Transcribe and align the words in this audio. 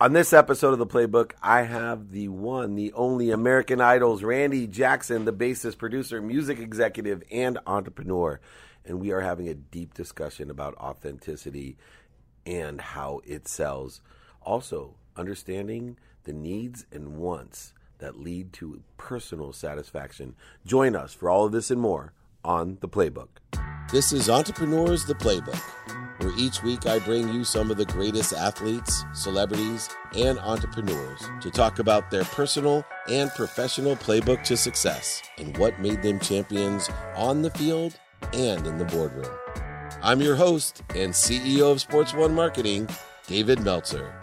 On 0.00 0.12
this 0.12 0.32
episode 0.32 0.72
of 0.72 0.80
the 0.80 0.86
Playbook, 0.88 1.32
I 1.40 1.62
have 1.62 2.10
the 2.10 2.26
one, 2.26 2.74
the 2.74 2.92
only 2.94 3.30
American 3.30 3.80
Idol's 3.80 4.24
Randy 4.24 4.66
Jackson, 4.66 5.24
the 5.24 5.32
bassist, 5.32 5.78
producer, 5.78 6.20
music 6.20 6.58
executive, 6.58 7.22
and 7.30 7.60
entrepreneur. 7.64 8.40
And 8.84 8.98
we 8.98 9.12
are 9.12 9.20
having 9.20 9.48
a 9.48 9.54
deep 9.54 9.94
discussion 9.94 10.50
about 10.50 10.74
authenticity 10.78 11.76
and 12.44 12.80
how 12.80 13.20
it 13.24 13.46
sells. 13.46 14.00
Also, 14.42 14.96
understanding 15.16 15.96
the 16.24 16.32
needs 16.32 16.86
and 16.90 17.16
wants 17.16 17.72
that 17.98 18.18
lead 18.18 18.52
to 18.54 18.82
personal 18.96 19.52
satisfaction. 19.52 20.34
Join 20.66 20.96
us 20.96 21.14
for 21.14 21.30
all 21.30 21.46
of 21.46 21.52
this 21.52 21.70
and 21.70 21.80
more 21.80 22.12
on 22.44 22.78
the 22.80 22.88
Playbook. 22.88 23.28
This 23.92 24.12
is 24.12 24.28
Entrepreneurs 24.28 25.04
the 25.04 25.14
Playbook, 25.14 25.60
where 26.24 26.34
each 26.38 26.62
week 26.62 26.86
I 26.86 26.98
bring 27.00 27.32
you 27.32 27.44
some 27.44 27.70
of 27.70 27.76
the 27.76 27.84
greatest 27.84 28.32
athletes, 28.32 29.04
celebrities, 29.12 29.90
and 30.16 30.38
entrepreneurs 30.38 31.20
to 31.42 31.50
talk 31.50 31.78
about 31.78 32.10
their 32.10 32.24
personal 32.24 32.82
and 33.08 33.30
professional 33.32 33.94
playbook 33.94 34.42
to 34.44 34.56
success 34.56 35.22
and 35.36 35.56
what 35.58 35.78
made 35.78 36.02
them 36.02 36.18
champions 36.18 36.88
on 37.14 37.42
the 37.42 37.50
field 37.50 37.98
and 38.32 38.66
in 38.66 38.78
the 38.78 38.86
boardroom. 38.86 39.30
I'm 40.02 40.22
your 40.22 40.34
host 40.34 40.82
and 40.90 41.12
CEO 41.12 41.70
of 41.70 41.80
Sports 41.80 42.14
One 42.14 42.34
Marketing, 42.34 42.88
David 43.26 43.60
Meltzer. 43.60 44.18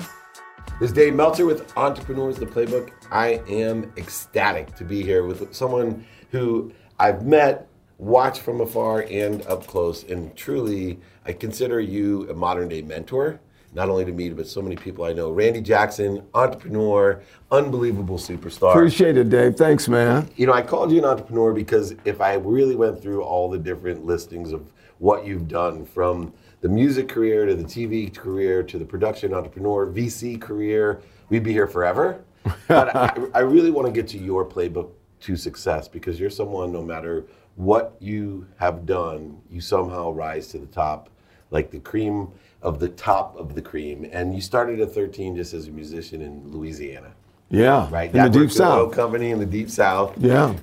This 0.80 0.90
is 0.90 0.94
Dave 0.94 1.14
Meltzer 1.14 1.46
with 1.46 1.72
Entrepreneurs 1.78 2.38
the 2.38 2.48
Playbook. 2.48 2.90
I 3.12 3.44
am 3.48 3.94
ecstatic 3.98 4.76
to 4.76 4.84
be 4.84 5.04
here 5.04 5.24
with 5.24 5.54
someone 5.54 6.04
who 6.32 6.72
I've 7.00 7.26
met 7.28 7.68
watch 8.02 8.40
from 8.40 8.60
afar 8.62 9.06
and 9.12 9.46
up 9.46 9.68
close. 9.68 10.04
And 10.04 10.36
truly, 10.36 11.00
I 11.24 11.34
consider 11.34 11.80
you 11.80 12.28
a 12.32 12.34
modern 12.34 12.68
day 12.68 12.82
mentor, 12.82 13.40
not 13.74 13.90
only 13.90 14.04
to 14.06 14.12
me, 14.12 14.32
but 14.32 14.48
so 14.48 14.60
many 14.60 14.76
people 14.76 15.06
I 15.06 15.14
know. 15.14 15.30
Randy 15.30 15.62
Jackson, 15.62 16.24
entrepreneur, 16.34 17.22
unbelievable 17.52 18.18
superstar. 18.18 18.72
Appreciate 18.72 19.18
it, 19.18 19.30
Dave. 19.30 19.56
Thanks, 19.56 19.88
man. 19.88 20.28
You 20.36 20.48
know, 20.48 20.54
I 20.54 20.64
called 20.64 20.92
you 20.92 20.98
an 20.98 21.06
entrepreneur 21.06 21.54
because 21.54 21.94
if 22.04 22.22
I 22.22 22.34
really 22.34 22.76
went 22.76 23.00
through 23.00 23.22
all 23.22 23.50
the 23.50 23.60
different 23.60 24.04
listings 24.04 24.52
of 24.52 24.68
what 24.98 25.26
you've 25.26 25.48
done 25.48 25.86
from 25.86 26.34
the 26.62 26.70
music 26.70 27.08
career 27.08 27.46
to 27.46 27.56
the 27.56 27.64
TV 27.64 28.14
career 28.14 28.64
to 28.64 28.80
the 28.80 28.86
production 28.86 29.32
entrepreneur, 29.32 29.86
VC 29.86 30.42
career, 30.42 31.02
we'd 31.30 31.44
be 31.44 31.54
here 31.54 31.68
forever. 31.68 32.24
but 32.68 32.96
I, 32.96 33.16
I 33.36 33.40
really 33.42 33.70
want 33.70 33.86
to 33.86 33.94
get 33.94 34.08
to 34.10 34.18
your 34.18 34.44
playbook 34.44 34.90
to 35.22 35.36
success 35.36 35.88
because 35.88 36.20
you're 36.20 36.32
someone, 36.32 36.72
no 36.72 36.82
matter 36.82 37.26
what 37.56 37.96
you 38.00 38.48
have 38.58 38.86
done, 38.86 39.40
you 39.52 39.62
somehow 39.62 40.12
rise 40.12 40.48
to 40.50 40.58
the 40.58 40.66
top, 40.68 41.10
like 41.52 41.72
the 41.72 41.80
cream 41.80 42.30
of 42.62 42.80
the 42.80 42.90
top 42.90 43.36
of 43.38 43.56
the 43.56 43.62
cream. 43.62 44.08
And 44.12 44.34
you 44.34 44.42
started 44.42 44.80
at 44.80 44.94
13 44.94 45.36
just 45.36 45.54
as 45.54 45.68
a 45.68 45.72
musician 45.72 46.22
in 46.22 46.48
Louisiana. 46.52 47.12
Yeah, 47.50 47.90
Right? 47.92 48.14
in 48.14 48.24
the 48.24 48.30
deep 48.30 48.42
worked 48.42 48.56
at 48.56 48.60
an 48.62 48.66
oil 48.72 48.86
south. 48.88 48.96
company 48.96 49.32
in 49.32 49.40
the 49.40 49.46
deep 49.46 49.70
south. 49.70 50.14
Yeah, 50.18 50.56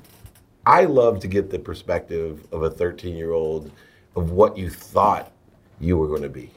I 0.65 0.85
love 0.85 1.21
to 1.21 1.29
get 1.29 1.51
the 1.51 1.59
perspective 1.59 2.47
of 2.53 2.63
a 2.63 2.71
13 2.71 3.15
year 3.17 3.33
old 3.33 3.71
of 4.17 4.31
what 4.31 4.57
you 4.57 4.71
thought 4.71 5.31
you 5.81 5.97
were 5.99 6.09
going 6.09 6.23
to 6.23 6.29
be. 6.29 6.51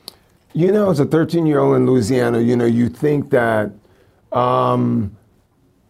you 0.54 0.72
know, 0.72 0.90
as 0.90 1.00
a 1.00 1.06
13-year-old 1.06 1.76
in 1.78 1.86
Louisiana, 1.86 2.40
you 2.40 2.56
know, 2.58 2.66
you 2.66 2.90
think 2.90 3.30
that, 3.30 3.72
um, 4.34 5.16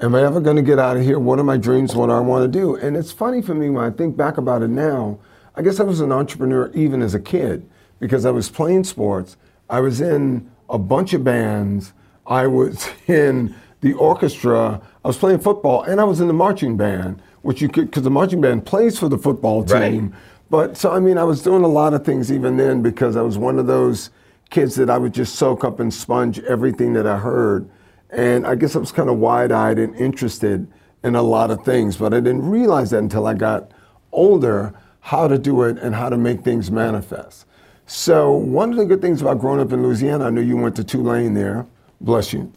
am 0.01 0.15
I 0.15 0.23
ever 0.23 0.41
going 0.41 0.55
to 0.55 0.61
get 0.61 0.79
out 0.79 0.97
of 0.97 1.03
here? 1.03 1.19
What 1.19 1.39
are 1.39 1.43
my 1.43 1.57
dreams? 1.57 1.95
What 1.95 2.07
do 2.07 2.13
I 2.13 2.19
want 2.19 2.51
to 2.51 2.59
do? 2.59 2.75
And 2.75 2.97
it's 2.97 3.11
funny 3.11 3.41
for 3.41 3.53
me 3.53 3.69
when 3.69 3.85
I 3.85 3.91
think 3.91 4.17
back 4.17 4.37
about 4.37 4.63
it 4.63 4.69
now. 4.69 5.19
I 5.55 5.61
guess 5.61 5.79
I 5.79 5.83
was 5.83 5.99
an 5.99 6.11
entrepreneur 6.11 6.71
even 6.73 7.01
as 7.01 7.13
a 7.13 7.19
kid 7.19 7.69
because 7.99 8.25
I 8.25 8.31
was 8.31 8.49
playing 8.49 8.83
sports. 8.85 9.37
I 9.69 9.79
was 9.79 10.01
in 10.01 10.49
a 10.69 10.77
bunch 10.77 11.13
of 11.13 11.23
bands. 11.23 11.93
I 12.25 12.47
was 12.47 12.89
in 13.07 13.55
the 13.81 13.93
orchestra. 13.93 14.81
I 15.03 15.07
was 15.07 15.17
playing 15.17 15.39
football, 15.39 15.83
and 15.83 15.99
I 15.99 16.03
was 16.03 16.19
in 16.19 16.27
the 16.27 16.33
marching 16.33 16.77
band, 16.77 17.21
which 17.41 17.61
you 17.61 17.69
could 17.69 17.87
because 17.87 18.03
the 18.03 18.09
marching 18.09 18.41
band 18.41 18.65
plays 18.65 18.97
for 18.97 19.09
the 19.09 19.17
football 19.17 19.63
team. 19.63 19.77
Right. 19.77 19.91
team. 19.91 20.15
But 20.49 20.77
so 20.77 20.91
I 20.91 20.99
mean, 20.99 21.17
I 21.17 21.23
was 21.23 21.41
doing 21.41 21.63
a 21.63 21.67
lot 21.67 21.93
of 21.93 22.05
things 22.05 22.31
even 22.31 22.57
then 22.57 22.81
because 22.81 23.15
I 23.15 23.21
was 23.21 23.37
one 23.37 23.57
of 23.59 23.67
those 23.67 24.09
kids 24.49 24.75
that 24.75 24.89
I 24.89 24.97
would 24.97 25.13
just 25.13 25.35
soak 25.35 25.63
up 25.63 25.79
and 25.79 25.93
sponge 25.93 26.39
everything 26.39 26.93
that 26.93 27.07
I 27.07 27.17
heard. 27.17 27.69
And 28.11 28.45
I 28.45 28.55
guess 28.55 28.75
I 28.75 28.79
was 28.79 28.91
kind 28.91 29.09
of 29.09 29.17
wide-eyed 29.17 29.79
and 29.79 29.95
interested 29.95 30.67
in 31.03 31.15
a 31.15 31.21
lot 31.21 31.49
of 31.49 31.63
things, 31.63 31.97
but 31.97 32.13
I 32.13 32.19
didn't 32.19 32.47
realize 32.47 32.91
that 32.91 32.99
until 32.99 33.25
I 33.25 33.33
got 33.33 33.71
older 34.11 34.73
how 34.99 35.27
to 35.27 35.37
do 35.37 35.63
it 35.63 35.77
and 35.79 35.95
how 35.95 36.09
to 36.09 36.17
make 36.17 36.43
things 36.43 36.69
manifest. 36.69 37.45
So 37.87 38.31
one 38.31 38.71
of 38.71 38.77
the 38.77 38.85
good 38.85 39.01
things 39.01 39.21
about 39.21 39.39
growing 39.39 39.59
up 39.59 39.71
in 39.71 39.81
Louisiana, 39.81 40.25
I 40.25 40.29
know 40.29 40.41
you 40.41 40.57
went 40.57 40.75
to 40.75 40.83
Tulane 40.83 41.33
there. 41.33 41.65
Bless 41.99 42.31
you. 42.33 42.51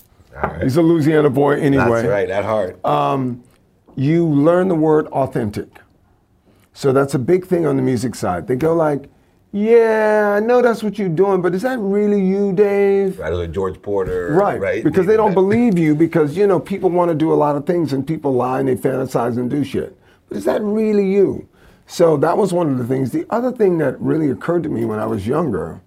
He's 0.61 0.77
a 0.77 0.83
Louisiana 0.83 1.31
boy 1.31 1.61
anyway 1.61 2.03
That's 2.03 2.09
right, 2.09 2.31
at 2.31 2.45
heart. 2.45 2.85
Um, 2.85 3.43
you 3.97 4.27
learn 4.27 4.69
the 4.69 4.75
word 4.75 5.07
authentic. 5.09 5.69
So 6.73 6.93
that's 6.93 7.15
a 7.15 7.19
big 7.19 7.47
thing 7.47 7.67
on 7.67 7.77
the 7.77 7.83
music 7.83 8.15
side. 8.15 8.49
They 8.49 8.57
go 8.57 8.75
like, 8.75 9.09
yeah, 9.55 10.35
I 10.37 10.41
know 10.45 10.61
that's 10.61 10.83
what 10.83 10.99
you're 10.99 11.09
doing, 11.09 11.41
but 11.41 11.55
is 11.55 11.63
that 11.63 11.79
really 11.79 12.21
you, 12.21 12.53
Dave? 12.53 13.21
right, 13.21 13.33
like 13.33 13.53
George 13.53 13.81
Porter. 13.81 14.33
Right, 14.33 14.61
Right. 14.61 14.83
because 14.83 15.07
they 15.07 15.17
don't 15.17 15.33
believe 15.33 15.79
you 15.79 15.95
because, 15.95 16.37
you 16.37 16.45
know, 16.49 16.59
people 16.59 16.91
want 16.91 17.11
to 17.11 17.15
do 17.15 17.33
a 17.33 17.35
lot 17.35 17.55
of 17.55 17.65
things 17.65 17.93
and 17.93 18.05
people 18.05 18.35
lie 18.35 18.59
and 18.59 18.69
they 18.69 18.75
fantasize 18.75 19.39
and 19.39 19.49
do 19.49 19.63
shit. 19.63 19.97
But 20.29 20.39
is 20.39 20.45
that 20.47 20.61
really 20.61 21.09
you? 21.09 21.47
So 21.87 22.17
that 22.17 22.37
was 22.37 22.53
one 22.53 22.69
of 22.69 22.79
the 22.79 22.85
things. 22.85 23.13
The 23.13 23.27
other 23.31 23.53
thing 23.53 23.79
that 23.79 24.01
really 24.01 24.29
occurred 24.29 24.65
to 24.65 24.69
me 24.69 24.85
when 24.85 24.99
I 24.99 25.07
was 25.07 25.25
younger, 25.25 25.81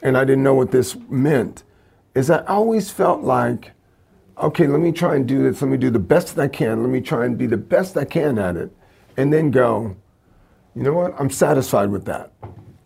and 0.00 0.16
I 0.16 0.24
didn't 0.24 0.42
know 0.42 0.54
what 0.54 0.70
this 0.70 0.96
meant, 1.10 1.62
is 2.14 2.30
I 2.30 2.38
always 2.46 2.90
felt 2.90 3.22
like, 3.22 3.72
okay, 4.38 4.66
let 4.66 4.80
me 4.80 4.92
try 4.92 5.14
and 5.16 5.28
do 5.28 5.42
this. 5.42 5.60
Let 5.60 5.70
me 5.70 5.76
do 5.76 5.90
the 5.90 5.98
best 5.98 6.36
that 6.36 6.42
I 6.42 6.48
can. 6.48 6.80
Let 6.82 6.88
me 6.90 7.02
try 7.02 7.26
and 7.26 7.36
be 7.36 7.46
the 7.46 7.58
best 7.58 7.98
I 7.98 8.06
can 8.06 8.38
at 8.38 8.56
it. 8.56 8.70
And 9.18 9.30
then 9.30 9.50
go, 9.50 9.94
you 10.74 10.84
know 10.84 10.94
what? 10.94 11.14
I'm 11.20 11.28
satisfied 11.28 11.90
with 11.90 12.06
that. 12.06 12.32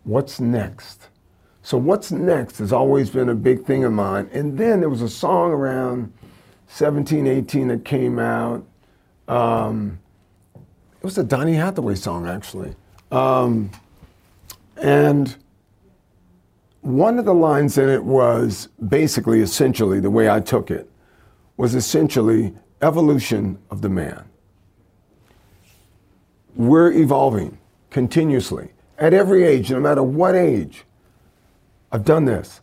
What's 0.09 0.41
next? 0.41 1.09
So, 1.61 1.77
what's 1.77 2.11
next 2.11 2.61
has 2.61 2.73
always 2.73 3.11
been 3.11 3.29
a 3.29 3.35
big 3.35 3.67
thing 3.67 3.85
of 3.85 3.93
mine. 3.93 4.31
And 4.33 4.57
then 4.57 4.81
there 4.81 4.89
was 4.89 5.03
a 5.03 5.09
song 5.09 5.51
around 5.51 6.11
17, 6.69 7.27
18 7.27 7.69
that 7.69 7.85
came 7.85 8.19
out. 8.19 8.65
Um, 9.29 9.99
it 10.55 11.05
was 11.05 11.19
a 11.19 11.23
Donny 11.23 11.53
Hathaway 11.53 11.95
song, 11.95 12.27
actually. 12.27 12.75
Um, 13.13 13.71
and 14.79 15.37
one 16.81 17.19
of 17.19 17.27
the 17.27 17.35
lines 17.35 17.77
in 17.77 17.91
it 17.91 18.03
was 18.03 18.71
basically, 18.89 19.43
essentially, 19.43 20.01
the 20.01 20.11
way 20.11 20.31
I 20.31 20.41
took 20.41 20.71
it, 20.71 20.91
was 21.59 21.75
essentially 21.75 22.55
evolution 22.81 23.59
of 23.71 23.83
the 23.83 23.91
man. 23.91 24.25
We're 26.57 26.93
evolving 26.93 27.59
continuously 27.91 28.71
at 28.99 29.15
every 29.15 29.45
age, 29.45 29.71
no 29.71 29.81
matter 29.81 30.03
what 30.03 30.35
age. 30.35 30.85
I've 31.91 32.05
done 32.05 32.25
this. 32.25 32.61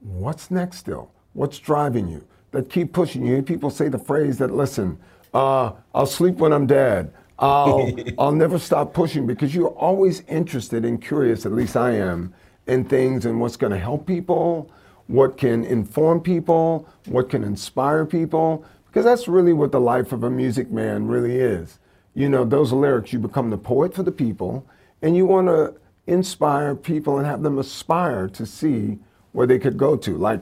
What's 0.00 0.50
next 0.50 0.78
still? 0.78 1.10
What's 1.34 1.58
driving 1.58 2.08
you? 2.08 2.26
That 2.50 2.70
keep 2.70 2.92
pushing 2.92 3.24
you. 3.26 3.42
People 3.42 3.70
say 3.70 3.88
the 3.88 3.98
phrase 3.98 4.38
that, 4.38 4.50
listen, 4.50 4.98
uh, 5.32 5.72
I'll 5.94 6.06
sleep 6.06 6.36
when 6.36 6.52
I'm 6.52 6.66
dead. 6.66 7.12
I'll, 7.38 7.92
I'll 8.18 8.32
never 8.32 8.58
stop 8.58 8.94
pushing 8.94 9.26
because 9.26 9.54
you're 9.54 9.68
always 9.68 10.22
interested 10.22 10.84
and 10.84 11.02
curious, 11.02 11.46
at 11.46 11.52
least 11.52 11.76
I 11.76 11.92
am, 11.92 12.32
in 12.66 12.84
things 12.84 13.26
and 13.26 13.40
what's 13.40 13.56
going 13.56 13.72
to 13.72 13.78
help 13.78 14.06
people, 14.06 14.70
what 15.06 15.36
can 15.36 15.64
inform 15.64 16.20
people, 16.20 16.88
what 17.06 17.28
can 17.28 17.44
inspire 17.44 18.06
people, 18.06 18.64
because 18.86 19.04
that's 19.04 19.28
really 19.28 19.52
what 19.52 19.72
the 19.72 19.80
life 19.80 20.12
of 20.12 20.22
a 20.22 20.30
music 20.30 20.70
man 20.70 21.06
really 21.06 21.36
is. 21.36 21.78
You 22.14 22.28
know, 22.28 22.44
those 22.44 22.72
lyrics, 22.72 23.12
you 23.12 23.18
become 23.18 23.50
the 23.50 23.58
poet 23.58 23.92
for 23.92 24.04
the 24.04 24.12
people, 24.12 24.64
and 25.04 25.14
you 25.14 25.26
want 25.26 25.46
to 25.48 25.74
inspire 26.06 26.74
people 26.74 27.18
and 27.18 27.26
have 27.26 27.42
them 27.42 27.58
aspire 27.58 28.26
to 28.26 28.46
see 28.46 28.98
where 29.32 29.46
they 29.46 29.58
could 29.58 29.76
go 29.76 29.96
to. 29.96 30.16
Like, 30.16 30.40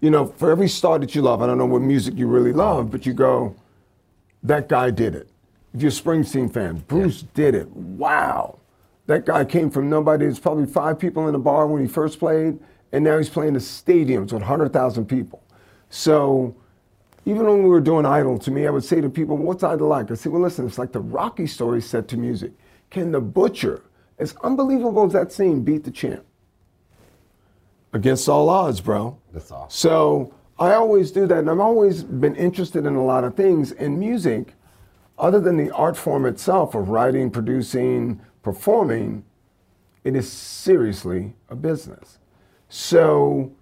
you 0.00 0.08
know, 0.08 0.26
for 0.26 0.52
every 0.52 0.68
star 0.68 1.00
that 1.00 1.16
you 1.16 1.22
love, 1.22 1.42
I 1.42 1.48
don't 1.48 1.58
know 1.58 1.66
what 1.66 1.82
music 1.82 2.14
you 2.16 2.28
really 2.28 2.52
love, 2.52 2.92
but 2.92 3.04
you 3.04 3.12
go, 3.12 3.56
that 4.44 4.68
guy 4.68 4.92
did 4.92 5.16
it. 5.16 5.28
If 5.74 5.82
you're 5.82 5.90
a 5.90 5.92
Springsteen 5.92 6.52
fan, 6.52 6.84
Bruce 6.86 7.22
did 7.34 7.56
it. 7.56 7.68
Wow. 7.70 8.60
That 9.06 9.26
guy 9.26 9.44
came 9.44 9.68
from 9.68 9.90
nobody. 9.90 10.26
There's 10.26 10.38
probably 10.38 10.66
five 10.66 11.00
people 11.00 11.26
in 11.26 11.34
a 11.34 11.38
bar 11.40 11.66
when 11.66 11.82
he 11.82 11.88
first 11.88 12.20
played, 12.20 12.60
and 12.92 13.02
now 13.02 13.18
he's 13.18 13.28
playing 13.28 13.54
the 13.54 13.58
stadiums 13.58 14.32
with 14.32 14.42
100,000 14.42 15.06
people. 15.06 15.42
So 15.90 16.54
even 17.24 17.46
when 17.46 17.64
we 17.64 17.68
were 17.68 17.80
doing 17.80 18.06
Idol, 18.06 18.38
to 18.38 18.52
me, 18.52 18.68
I 18.68 18.70
would 18.70 18.84
say 18.84 19.00
to 19.00 19.08
people, 19.10 19.36
what's 19.36 19.64
Idol 19.64 19.88
like? 19.88 20.08
I 20.12 20.14
say, 20.14 20.30
well, 20.30 20.40
listen, 20.40 20.66
it's 20.68 20.78
like 20.78 20.92
the 20.92 21.00
Rocky 21.00 21.48
story 21.48 21.82
set 21.82 22.06
to 22.08 22.16
music. 22.16 22.52
Can 22.90 23.10
the 23.10 23.20
butcher, 23.20 23.82
as 24.18 24.34
unbelievable 24.42 25.04
as 25.04 25.12
that 25.12 25.32
scene, 25.32 25.62
beat 25.62 25.84
the 25.84 25.90
champ? 25.90 26.24
Against 27.92 28.28
all 28.28 28.48
odds, 28.48 28.80
bro. 28.80 29.18
That's 29.32 29.50
awesome. 29.50 29.70
So 29.70 30.34
I 30.58 30.74
always 30.74 31.10
do 31.10 31.26
that, 31.26 31.38
and 31.38 31.50
I've 31.50 31.60
always 31.60 32.02
been 32.02 32.34
interested 32.34 32.84
in 32.84 32.96
a 32.96 33.04
lot 33.04 33.24
of 33.24 33.34
things. 33.34 33.72
In 33.72 33.98
music, 33.98 34.54
other 35.18 35.40
than 35.40 35.56
the 35.56 35.70
art 35.70 35.96
form 35.96 36.26
itself 36.26 36.74
of 36.74 36.88
writing, 36.88 37.30
producing, 37.30 38.20
performing, 38.42 39.24
it 40.04 40.14
is 40.14 40.30
seriously 40.30 41.34
a 41.48 41.56
business. 41.56 42.18
So, 42.68 43.52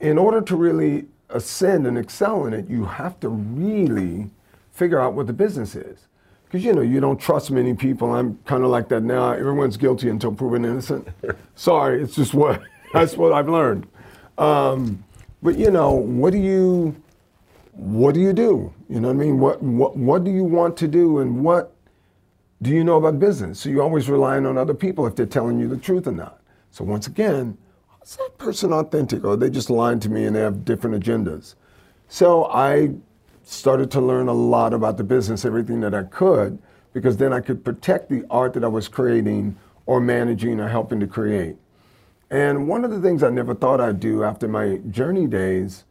in 0.00 0.18
order 0.18 0.40
to 0.42 0.56
really 0.56 1.06
ascend 1.30 1.86
and 1.86 1.96
excel 1.96 2.46
in 2.46 2.52
it, 2.52 2.68
you 2.68 2.84
have 2.84 3.18
to 3.20 3.28
really 3.28 4.30
figure 4.72 5.00
out 5.00 5.14
what 5.14 5.26
the 5.26 5.32
business 5.32 5.74
is. 5.74 6.06
Because 6.52 6.66
you 6.66 6.74
know 6.74 6.82
you 6.82 7.00
don't 7.00 7.18
trust 7.18 7.50
many 7.50 7.72
people. 7.72 8.14
I'm 8.14 8.38
kind 8.44 8.62
of 8.62 8.68
like 8.68 8.90
that 8.90 9.02
now. 9.02 9.32
Everyone's 9.32 9.78
guilty 9.78 10.10
until 10.10 10.34
proven 10.34 10.66
innocent. 10.66 11.08
Sorry, 11.54 12.02
it's 12.02 12.14
just 12.14 12.34
what 12.34 12.60
that's 12.92 13.16
what 13.16 13.32
I've 13.32 13.48
learned. 13.48 13.86
Um, 14.36 15.02
but 15.42 15.56
you 15.56 15.70
know, 15.70 15.92
what 15.92 16.34
do 16.34 16.38
you 16.38 16.94
what 17.72 18.12
do 18.12 18.20
you 18.20 18.34
do? 18.34 18.70
You 18.90 19.00
know 19.00 19.08
what 19.08 19.14
I 19.14 19.16
mean? 19.16 19.40
What 19.40 19.62
what 19.62 19.96
what 19.96 20.24
do 20.24 20.30
you 20.30 20.44
want 20.44 20.76
to 20.76 20.88
do, 20.88 21.20
and 21.20 21.42
what 21.42 21.74
do 22.60 22.68
you 22.68 22.84
know 22.84 22.98
about 22.98 23.18
business? 23.18 23.60
So 23.60 23.70
you're 23.70 23.82
always 23.82 24.10
relying 24.10 24.44
on 24.44 24.58
other 24.58 24.74
people 24.74 25.06
if 25.06 25.16
they're 25.16 25.24
telling 25.24 25.58
you 25.58 25.68
the 25.68 25.78
truth 25.78 26.06
or 26.06 26.12
not. 26.12 26.42
So 26.70 26.84
once 26.84 27.06
again, 27.06 27.56
is 28.02 28.16
that 28.16 28.36
person 28.36 28.74
authentic, 28.74 29.24
or 29.24 29.38
they 29.38 29.48
just 29.48 29.70
lying 29.70 30.00
to 30.00 30.10
me 30.10 30.26
and 30.26 30.36
they 30.36 30.40
have 30.40 30.66
different 30.66 31.02
agendas? 31.02 31.54
So 32.08 32.44
I 32.44 32.90
started 33.44 33.90
to 33.92 34.00
learn 34.00 34.28
a 34.28 34.32
lot 34.32 34.72
about 34.72 34.96
the 34.96 35.04
business, 35.04 35.44
everything 35.44 35.80
that 35.80 35.94
I 35.94 36.04
could, 36.04 36.58
because 36.92 37.16
then 37.16 37.32
I 37.32 37.40
could 37.40 37.64
protect 37.64 38.08
the 38.08 38.24
art 38.30 38.54
that 38.54 38.64
I 38.64 38.68
was 38.68 38.88
creating 38.88 39.56
or 39.86 40.00
managing 40.00 40.60
or 40.60 40.68
helping 40.68 41.00
to 41.00 41.06
create. 41.06 41.56
And 42.30 42.68
one 42.68 42.84
of 42.84 42.90
the 42.90 43.00
things 43.00 43.22
I 43.22 43.30
never 43.30 43.54
thought 43.54 43.80
I'd 43.80 44.00
do 44.00 44.24
after 44.24 44.48
my 44.48 44.78
journey 44.90 45.26
days 45.26 45.84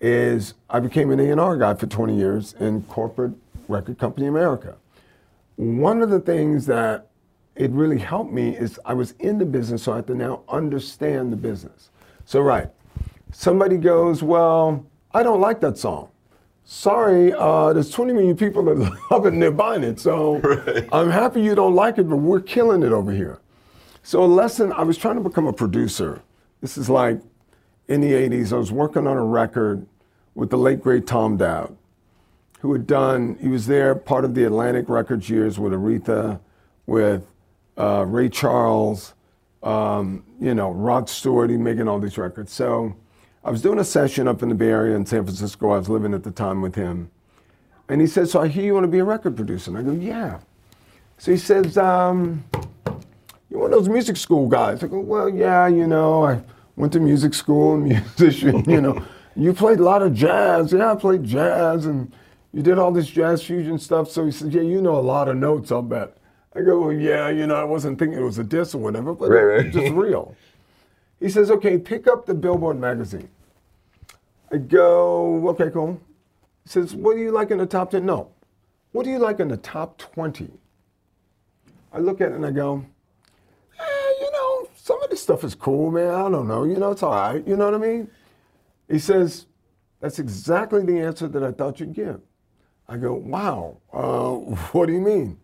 is 0.00 0.54
I 0.70 0.80
became 0.80 1.10
an 1.10 1.20
A&R 1.20 1.56
guy 1.56 1.74
for 1.74 1.86
20 1.86 2.16
years 2.16 2.54
in 2.60 2.82
corporate 2.82 3.32
record 3.68 3.98
company 3.98 4.26
America. 4.26 4.76
One 5.56 6.02
of 6.02 6.10
the 6.10 6.20
things 6.20 6.66
that 6.66 7.08
it 7.56 7.70
really 7.70 7.98
helped 7.98 8.32
me 8.32 8.54
is 8.54 8.78
I 8.84 8.92
was 8.92 9.12
in 9.18 9.38
the 9.38 9.46
business, 9.46 9.82
so 9.84 9.92
I 9.92 9.96
had 9.96 10.06
to 10.08 10.14
now 10.14 10.42
understand 10.48 11.32
the 11.32 11.36
business. 11.36 11.90
So, 12.26 12.40
right, 12.40 12.68
somebody 13.32 13.78
goes, 13.78 14.22
Well, 14.22 14.84
I 15.12 15.22
don't 15.22 15.40
like 15.40 15.60
that 15.60 15.78
song. 15.78 16.10
Sorry, 16.68 17.32
uh, 17.32 17.72
there's 17.72 17.90
20 17.90 18.12
million 18.12 18.36
people 18.36 18.64
that 18.64 18.76
love 19.10 19.24
it 19.24 19.32
and 19.32 19.40
they're 19.40 19.52
buying 19.52 19.84
it. 19.84 20.00
So, 20.00 20.38
right. 20.38 20.88
I'm 20.92 21.08
happy 21.08 21.40
you 21.40 21.54
don't 21.54 21.76
like 21.76 21.96
it, 21.96 22.08
but 22.08 22.16
we're 22.16 22.40
killing 22.40 22.82
it 22.82 22.90
over 22.90 23.12
here. 23.12 23.38
So, 24.02 24.24
a 24.24 24.26
lesson 24.26 24.72
I 24.72 24.82
was 24.82 24.98
trying 24.98 25.14
to 25.14 25.20
become 25.20 25.46
a 25.46 25.52
producer. 25.52 26.22
This 26.60 26.76
is 26.76 26.90
like 26.90 27.20
in 27.86 28.00
the 28.00 28.12
80s. 28.12 28.52
I 28.52 28.56
was 28.56 28.72
working 28.72 29.06
on 29.06 29.16
a 29.16 29.24
record 29.24 29.86
with 30.34 30.50
the 30.50 30.58
late, 30.58 30.82
great 30.82 31.06
Tom 31.06 31.36
Dowd, 31.36 31.76
who 32.58 32.72
had 32.72 32.84
done, 32.84 33.38
he 33.40 33.46
was 33.46 33.68
there 33.68 33.94
part 33.94 34.24
of 34.24 34.34
the 34.34 34.42
Atlantic 34.42 34.88
Records 34.88 35.30
years 35.30 35.60
with 35.60 35.72
Aretha, 35.72 36.40
with 36.86 37.24
uh, 37.78 38.04
Ray 38.08 38.28
Charles, 38.28 39.14
um, 39.62 40.24
you 40.40 40.52
know, 40.52 40.72
Rod 40.72 41.08
Stewart, 41.08 41.48
he 41.48 41.56
making 41.56 41.86
all 41.86 42.00
these 42.00 42.18
records. 42.18 42.52
So 42.52 42.96
I 43.46 43.50
was 43.50 43.62
doing 43.62 43.78
a 43.78 43.84
session 43.84 44.26
up 44.26 44.42
in 44.42 44.48
the 44.48 44.56
Bay 44.56 44.70
Area 44.70 44.96
in 44.96 45.06
San 45.06 45.22
Francisco. 45.22 45.70
I 45.70 45.78
was 45.78 45.88
living 45.88 46.12
at 46.14 46.24
the 46.24 46.32
time 46.32 46.62
with 46.62 46.74
him. 46.74 47.12
And 47.88 48.00
he 48.00 48.08
said, 48.08 48.28
So 48.28 48.42
I 48.42 48.48
hear 48.48 48.64
you 48.64 48.74
want 48.74 48.82
to 48.82 48.88
be 48.88 48.98
a 48.98 49.04
record 49.04 49.36
producer. 49.36 49.70
And 49.70 49.78
I 49.78 49.82
go, 49.82 49.92
Yeah. 49.92 50.40
So 51.18 51.30
he 51.30 51.36
says, 51.36 51.78
um, 51.78 52.42
You're 53.48 53.60
one 53.60 53.72
of 53.72 53.78
those 53.78 53.88
music 53.88 54.16
school 54.16 54.48
guys. 54.48 54.82
I 54.82 54.88
go, 54.88 54.98
Well, 54.98 55.28
yeah, 55.28 55.68
you 55.68 55.86
know, 55.86 56.24
I 56.24 56.42
went 56.74 56.92
to 56.94 56.98
music 56.98 57.34
school 57.34 57.74
and 57.74 57.84
musician, 58.18 58.68
you 58.68 58.80
know. 58.80 59.00
you 59.36 59.52
played 59.52 59.78
a 59.78 59.84
lot 59.84 60.02
of 60.02 60.12
jazz. 60.12 60.72
Yeah, 60.72 60.90
I 60.90 60.96
played 60.96 61.22
jazz 61.22 61.86
and 61.86 62.12
you 62.52 62.62
did 62.64 62.80
all 62.80 62.90
this 62.90 63.06
jazz 63.06 63.44
fusion 63.44 63.78
stuff. 63.78 64.10
So 64.10 64.24
he 64.24 64.32
said, 64.32 64.52
Yeah, 64.52 64.62
you 64.62 64.82
know 64.82 64.96
a 64.96 64.98
lot 64.98 65.28
of 65.28 65.36
notes, 65.36 65.70
I'll 65.70 65.82
bet. 65.82 66.16
I 66.52 66.62
go, 66.62 66.80
well, 66.80 66.92
yeah, 66.92 67.28
you 67.28 67.46
know, 67.46 67.54
I 67.54 67.64
wasn't 67.64 68.00
thinking 68.00 68.18
it 68.18 68.24
was 68.24 68.38
a 68.38 68.44
diss 68.44 68.74
or 68.74 68.78
whatever, 68.78 69.14
but 69.14 69.28
right, 69.28 69.42
right. 69.42 69.66
it's 69.66 69.76
just 69.76 69.92
real. 69.92 70.34
He 71.20 71.28
says, 71.28 71.50
okay, 71.50 71.78
pick 71.78 72.08
up 72.08 72.26
the 72.26 72.34
Billboard 72.34 72.80
magazine. 72.80 73.28
I 74.52 74.58
go, 74.58 75.48
okay, 75.50 75.70
cool. 75.70 76.00
He 76.64 76.70
says, 76.70 76.94
what 76.94 77.16
do 77.16 77.22
you 77.22 77.30
like 77.30 77.50
in 77.50 77.58
the 77.58 77.66
top 77.66 77.90
10? 77.90 78.04
No. 78.04 78.30
What 78.92 79.04
do 79.04 79.10
you 79.10 79.18
like 79.18 79.40
in 79.40 79.48
the 79.48 79.56
top 79.56 79.98
20? 79.98 80.50
I 81.92 81.98
look 81.98 82.20
at 82.20 82.32
it 82.32 82.34
and 82.34 82.46
I 82.46 82.50
go, 82.50 82.84
eh, 83.78 84.12
you 84.20 84.30
know, 84.32 84.68
some 84.76 85.02
of 85.02 85.10
this 85.10 85.22
stuff 85.22 85.44
is 85.44 85.54
cool, 85.54 85.90
man. 85.90 86.14
I 86.14 86.28
don't 86.28 86.48
know. 86.48 86.64
You 86.64 86.76
know, 86.76 86.90
it's 86.90 87.02
all 87.02 87.12
right. 87.12 87.46
You 87.46 87.56
know 87.56 87.66
what 87.66 87.74
I 87.74 87.78
mean? 87.78 88.10
He 88.88 88.98
says, 88.98 89.46
that's 90.00 90.18
exactly 90.18 90.84
the 90.84 91.00
answer 91.00 91.28
that 91.28 91.42
I 91.42 91.52
thought 91.52 91.80
you'd 91.80 91.94
give. 91.94 92.20
I 92.88 92.96
go, 92.96 93.14
wow, 93.14 93.78
uh, 93.92 94.32
what 94.72 94.86
do 94.86 94.92
you 94.92 95.00
mean? 95.00 95.38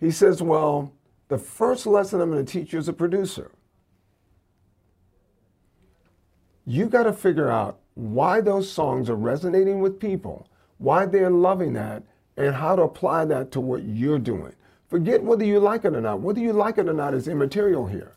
He 0.00 0.10
says, 0.10 0.42
Well, 0.42 0.92
the 1.28 1.38
first 1.38 1.86
lesson 1.86 2.20
I'm 2.20 2.30
going 2.30 2.44
to 2.44 2.50
teach 2.50 2.72
you 2.72 2.78
as 2.78 2.88
a 2.88 2.92
producer, 2.92 3.50
you 6.64 6.86
got 6.86 7.04
to 7.04 7.12
figure 7.12 7.50
out 7.50 7.78
why 7.98 8.40
those 8.40 8.70
songs 8.70 9.10
are 9.10 9.16
resonating 9.16 9.80
with 9.80 9.98
people, 9.98 10.46
why 10.78 11.04
they're 11.04 11.30
loving 11.30 11.72
that, 11.72 12.04
and 12.36 12.54
how 12.54 12.76
to 12.76 12.82
apply 12.82 13.24
that 13.24 13.50
to 13.50 13.60
what 13.60 13.82
you're 13.82 14.20
doing. 14.20 14.52
Forget 14.86 15.20
whether 15.20 15.44
you 15.44 15.58
like 15.58 15.84
it 15.84 15.96
or 15.96 16.00
not. 16.00 16.20
Whether 16.20 16.38
you 16.38 16.52
like 16.52 16.78
it 16.78 16.88
or 16.88 16.92
not 16.92 17.12
is 17.12 17.26
immaterial 17.26 17.88
here. 17.88 18.12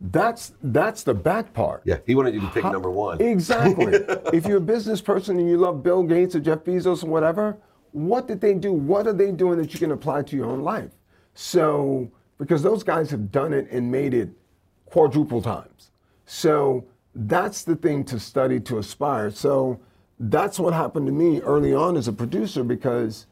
That's 0.00 0.54
that's 0.62 1.02
the 1.02 1.12
back 1.12 1.52
part. 1.52 1.82
Yeah, 1.84 1.98
he 2.06 2.14
wanted 2.14 2.32
you 2.32 2.40
to 2.40 2.46
pick 2.48 2.62
how, 2.62 2.72
number 2.72 2.90
one. 2.90 3.20
Exactly. 3.20 3.92
if 4.32 4.46
you're 4.46 4.56
a 4.56 4.60
business 4.60 5.02
person 5.02 5.38
and 5.38 5.50
you 5.50 5.58
love 5.58 5.82
Bill 5.82 6.02
Gates 6.02 6.34
or 6.34 6.40
Jeff 6.40 6.60
Bezos 6.60 7.04
or 7.04 7.08
whatever, 7.08 7.58
what 7.92 8.26
did 8.26 8.40
they 8.40 8.54
do? 8.54 8.72
What 8.72 9.06
are 9.06 9.12
they 9.12 9.32
doing 9.32 9.58
that 9.58 9.74
you 9.74 9.78
can 9.78 9.92
apply 9.92 10.22
to 10.22 10.36
your 10.36 10.46
own 10.46 10.62
life? 10.62 10.92
So, 11.34 12.10
because 12.38 12.62
those 12.62 12.82
guys 12.82 13.10
have 13.10 13.30
done 13.30 13.52
it 13.52 13.70
and 13.70 13.90
made 13.90 14.14
it 14.14 14.30
quadruple 14.86 15.42
times. 15.42 15.90
So, 16.24 16.86
that's 17.26 17.64
the 17.64 17.76
thing 17.76 18.04
to 18.04 18.20
study 18.20 18.60
to 18.60 18.78
aspire. 18.78 19.30
So, 19.30 19.80
that's 20.20 20.58
what 20.58 20.74
happened 20.74 21.06
to 21.06 21.12
me 21.12 21.40
early 21.40 21.72
on 21.72 21.96
as 21.96 22.08
a 22.08 22.12
producer 22.12 22.64
because 22.64 23.26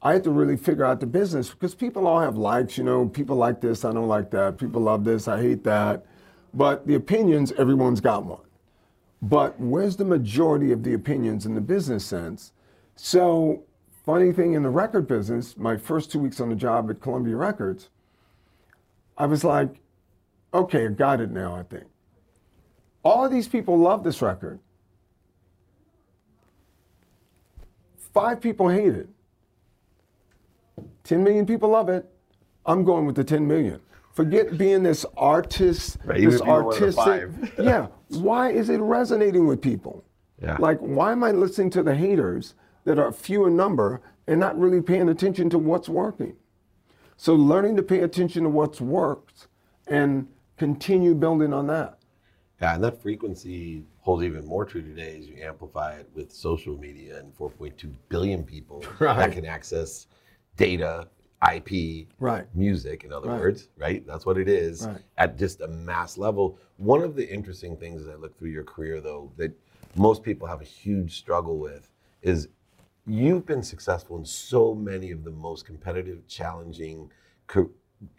I 0.00 0.12
had 0.12 0.24
to 0.24 0.30
really 0.30 0.56
figure 0.56 0.84
out 0.84 1.00
the 1.00 1.06
business 1.06 1.50
because 1.50 1.74
people 1.74 2.06
all 2.06 2.20
have 2.20 2.36
likes, 2.36 2.78
you 2.78 2.84
know, 2.84 3.08
people 3.08 3.36
like 3.36 3.60
this, 3.60 3.84
I 3.84 3.92
don't 3.92 4.06
like 4.06 4.30
that, 4.30 4.56
people 4.56 4.80
love 4.80 5.04
this, 5.04 5.26
I 5.26 5.40
hate 5.40 5.64
that. 5.64 6.06
But 6.54 6.86
the 6.86 6.94
opinions, 6.94 7.52
everyone's 7.58 8.00
got 8.00 8.24
one. 8.24 8.42
But 9.22 9.58
where's 9.58 9.96
the 9.96 10.04
majority 10.04 10.70
of 10.70 10.84
the 10.84 10.94
opinions 10.94 11.46
in 11.46 11.54
the 11.54 11.60
business 11.60 12.04
sense? 12.04 12.52
So 12.94 13.64
Funny 14.04 14.32
thing 14.32 14.54
in 14.54 14.62
the 14.62 14.70
record 14.70 15.06
business, 15.06 15.56
my 15.56 15.76
first 15.76 16.10
two 16.10 16.18
weeks 16.18 16.40
on 16.40 16.48
the 16.48 16.56
job 16.56 16.90
at 16.90 17.00
Columbia 17.00 17.36
Records, 17.36 17.90
I 19.18 19.26
was 19.26 19.44
like, 19.44 19.76
okay, 20.54 20.86
I 20.86 20.88
got 20.88 21.20
it 21.20 21.30
now, 21.30 21.54
I 21.54 21.62
think. 21.62 21.84
All 23.02 23.24
of 23.24 23.30
these 23.30 23.48
people 23.48 23.78
love 23.78 24.04
this 24.04 24.20
record. 24.20 24.60
Five 28.12 28.40
people 28.40 28.68
hate 28.68 28.94
it. 28.94 29.08
10 31.04 31.22
million 31.22 31.46
people 31.46 31.70
love 31.70 31.88
it. 31.88 32.08
I'm 32.66 32.84
going 32.84 33.06
with 33.06 33.16
the 33.16 33.24
10 33.24 33.46
million. 33.46 33.80
Forget 34.12 34.58
being 34.58 34.82
this 34.82 35.06
artist, 35.16 35.96
right, 36.04 36.20
this 36.20 36.40
artistic. 36.42 37.30
yeah. 37.58 37.86
Why 38.08 38.50
is 38.50 38.68
it 38.68 38.80
resonating 38.80 39.46
with 39.46 39.62
people? 39.62 40.04
Yeah. 40.42 40.56
Like, 40.58 40.78
why 40.80 41.12
am 41.12 41.22
I 41.22 41.30
listening 41.30 41.70
to 41.70 41.82
the 41.82 41.94
haters 41.94 42.54
that 42.84 42.98
are 42.98 43.12
few 43.12 43.46
in 43.46 43.56
number 43.56 44.02
and 44.26 44.40
not 44.40 44.58
really 44.58 44.80
paying 44.80 45.08
attention 45.08 45.50
to 45.50 45.58
what's 45.58 45.88
working. 45.88 46.36
So 47.16 47.34
learning 47.34 47.76
to 47.76 47.82
pay 47.82 48.00
attention 48.00 48.44
to 48.44 48.48
what's 48.48 48.80
worked 48.80 49.48
and 49.86 50.28
continue 50.56 51.14
building 51.14 51.52
on 51.52 51.66
that. 51.66 51.98
Yeah, 52.60 52.74
and 52.74 52.84
that 52.84 53.00
frequency 53.00 53.84
holds 54.00 54.22
even 54.22 54.44
more 54.44 54.66
true 54.66 54.82
today 54.82 55.16
as 55.18 55.26
you 55.26 55.36
amplify 55.42 55.94
it 55.94 56.10
with 56.14 56.30
social 56.30 56.76
media 56.76 57.18
and 57.18 57.34
4.2 57.34 57.90
billion 58.10 58.44
people 58.44 58.84
right. 58.98 59.16
that 59.16 59.32
can 59.32 59.46
access 59.46 60.08
data, 60.56 61.08
IP, 61.54 62.08
right. 62.18 62.44
music, 62.54 63.04
in 63.04 63.12
other 63.12 63.30
right. 63.30 63.40
words, 63.40 63.68
right? 63.78 64.06
That's 64.06 64.26
what 64.26 64.36
it 64.36 64.46
is 64.46 64.86
at 65.16 65.38
just 65.38 65.62
a 65.62 65.68
mass 65.68 66.18
level. 66.18 66.58
One 66.76 67.02
of 67.02 67.16
the 67.16 67.26
interesting 67.26 67.78
things 67.78 68.02
as 68.02 68.08
I 68.08 68.16
look 68.16 68.38
through 68.38 68.50
your 68.50 68.64
career, 68.64 69.00
though, 69.00 69.32
that 69.38 69.52
most 69.96 70.22
people 70.22 70.46
have 70.46 70.60
a 70.60 70.64
huge 70.64 71.16
struggle 71.16 71.58
with 71.58 71.88
is 72.20 72.48
you've 73.06 73.46
been 73.46 73.62
successful 73.62 74.18
in 74.18 74.24
so 74.26 74.74
many 74.74 75.12
of 75.12 75.24
the 75.24 75.30
most 75.30 75.64
competitive, 75.64 76.26
challenging 76.28 77.10
co- 77.46 77.70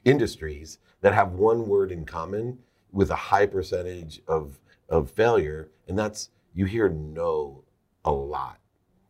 industries 0.03 0.79
that 1.01 1.13
have 1.13 1.33
one 1.33 1.67
word 1.67 1.91
in 1.91 2.05
common 2.05 2.57
with 2.91 3.09
a 3.09 3.15
high 3.15 3.45
percentage 3.45 4.21
of, 4.27 4.59
of 4.89 5.11
failure, 5.11 5.69
and 5.87 5.97
that's 5.97 6.29
you 6.53 6.65
hear 6.65 6.89
no 6.89 7.63
a 8.05 8.11
lot. 8.11 8.59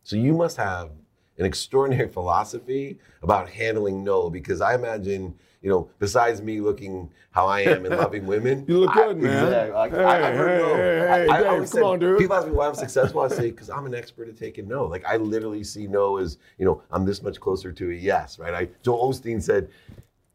So 0.04 0.16
you 0.16 0.32
must 0.32 0.56
have 0.56 0.90
an 1.38 1.46
extraordinary 1.46 2.08
philosophy 2.18 2.98
about 3.22 3.48
handling 3.48 4.04
no, 4.04 4.30
because 4.30 4.60
I 4.60 4.74
imagine 4.74 5.34
you 5.62 5.70
know, 5.70 5.88
besides 6.00 6.42
me 6.42 6.60
looking 6.60 7.08
how 7.30 7.46
I 7.46 7.60
am 7.60 7.86
and 7.86 7.96
loving 7.96 8.26
women, 8.26 8.64
you 8.68 8.80
look 8.80 8.92
good, 8.92 9.16
I, 9.16 9.20
man. 9.20 9.44
Exactly. 9.44 9.74
Like, 9.74 9.92
hey, 9.92 10.04
I, 10.04 10.28
I 10.28 10.32
heard 10.32 10.60
hey, 10.60 10.66
no. 10.66 10.74
Hey, 10.74 10.82
hey, 10.82 11.28
I, 11.28 11.42
Dave, 11.42 11.46
come 11.46 11.66
said, 11.66 11.82
on, 11.82 11.98
dude. 12.00 12.18
People 12.18 12.36
ask 12.36 12.46
me 12.48 12.52
why 12.52 12.66
I'm 12.66 12.74
successful. 12.74 13.20
I 13.20 13.28
say 13.28 13.50
because 13.52 13.70
I'm 13.70 13.86
an 13.86 13.94
expert 13.94 14.28
at 14.28 14.36
taking 14.36 14.66
no. 14.66 14.86
Like 14.86 15.04
I 15.04 15.16
literally 15.16 15.62
see 15.62 15.86
no 15.86 16.16
as 16.18 16.38
you 16.58 16.66
know 16.66 16.82
I'm 16.90 17.04
this 17.04 17.22
much 17.22 17.40
closer 17.40 17.72
to 17.72 17.90
a 17.90 17.94
yes, 17.94 18.40
right? 18.40 18.52
I 18.52 18.68
Joel 18.82 19.12
Osteen 19.12 19.40
said, 19.40 19.70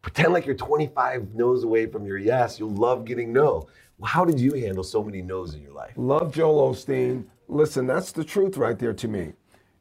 pretend 0.08 0.32
like 0.32 0.46
you're 0.46 0.56
25 0.56 1.36
no's 1.36 1.66
away 1.66 1.86
from 1.86 2.06
your 2.06 2.18
yes. 2.18 2.58
You'll 2.58 2.70
love 2.70 3.04
getting 3.04 3.34
no. 3.34 3.68
Well, 3.98 4.10
how 4.10 4.24
did 4.24 4.40
you 4.40 4.54
handle 4.54 4.86
so 4.86 5.04
many 5.04 5.22
no's 5.22 5.54
in 5.54 5.62
your 5.62 5.74
life? 5.74 5.92
Love 5.98 6.34
Joel 6.34 6.74
Osteen. 6.74 7.26
Listen, 7.50 7.86
that's 7.86 8.14
the 8.14 8.24
truth 8.24 8.56
right 8.56 8.80
there 8.80 8.94
to 8.94 9.08
me. 9.10 9.34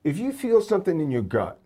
If 0.03 0.19
you 0.19 0.33
feel 0.33 0.61
something 0.61 0.99
in 0.99 1.13
your 1.13 1.23
gut, 1.23 1.61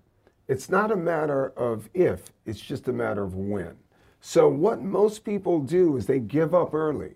it's 0.47 0.69
not 0.69 0.91
a 0.91 0.97
matter 0.97 1.55
of 1.57 1.89
if, 1.95 2.33
it's 2.45 2.61
just 2.61 2.87
a 2.89 2.93
matter 2.93 3.23
of 3.23 3.35
when. 3.35 3.77
So, 4.21 4.47
what 4.47 4.83
most 4.83 5.25
people 5.25 5.61
do 5.61 5.97
is 5.97 6.05
they 6.05 6.19
give 6.19 6.55
up 6.55 6.75
early. 6.75 7.15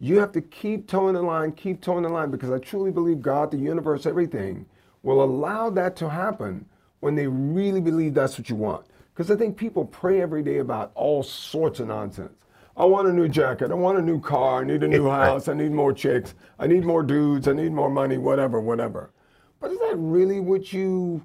You 0.00 0.18
have 0.20 0.32
to 0.32 0.40
keep 0.40 0.88
toeing 0.88 1.12
the 1.12 1.20
line, 1.20 1.52
keep 1.52 1.82
toeing 1.82 2.04
the 2.04 2.08
line, 2.08 2.30
because 2.30 2.50
I 2.50 2.58
truly 2.58 2.90
believe 2.90 3.20
God, 3.20 3.50
the 3.50 3.58
universe, 3.58 4.06
everything 4.06 4.64
will 5.02 5.22
allow 5.22 5.68
that 5.68 5.94
to 5.96 6.08
happen 6.08 6.64
when 7.00 7.16
they 7.16 7.26
really 7.26 7.82
believe 7.82 8.14
that's 8.14 8.38
what 8.38 8.48
you 8.48 8.56
want. 8.56 8.86
Because 9.16 9.30
I 9.30 9.36
think 9.36 9.56
people 9.56 9.86
pray 9.86 10.20
every 10.20 10.42
day 10.42 10.58
about 10.58 10.92
all 10.94 11.22
sorts 11.22 11.80
of 11.80 11.88
nonsense. 11.88 12.44
I 12.76 12.84
want 12.84 13.08
a 13.08 13.12
new 13.12 13.28
jacket. 13.28 13.70
I 13.70 13.74
want 13.74 13.96
a 13.96 14.02
new 14.02 14.20
car. 14.20 14.60
I 14.60 14.64
need 14.64 14.82
a 14.82 14.88
new 14.88 15.08
house. 15.10 15.48
I 15.48 15.54
need 15.54 15.72
more 15.72 15.94
chicks. 15.94 16.34
I 16.58 16.66
need 16.66 16.84
more 16.84 17.02
dudes. 17.02 17.48
I 17.48 17.54
need 17.54 17.72
more 17.72 17.88
money, 17.88 18.18
whatever, 18.18 18.60
whatever. 18.60 19.10
But 19.58 19.70
is 19.72 19.78
that 19.78 19.96
really 19.96 20.40
what 20.40 20.70
you 20.70 21.24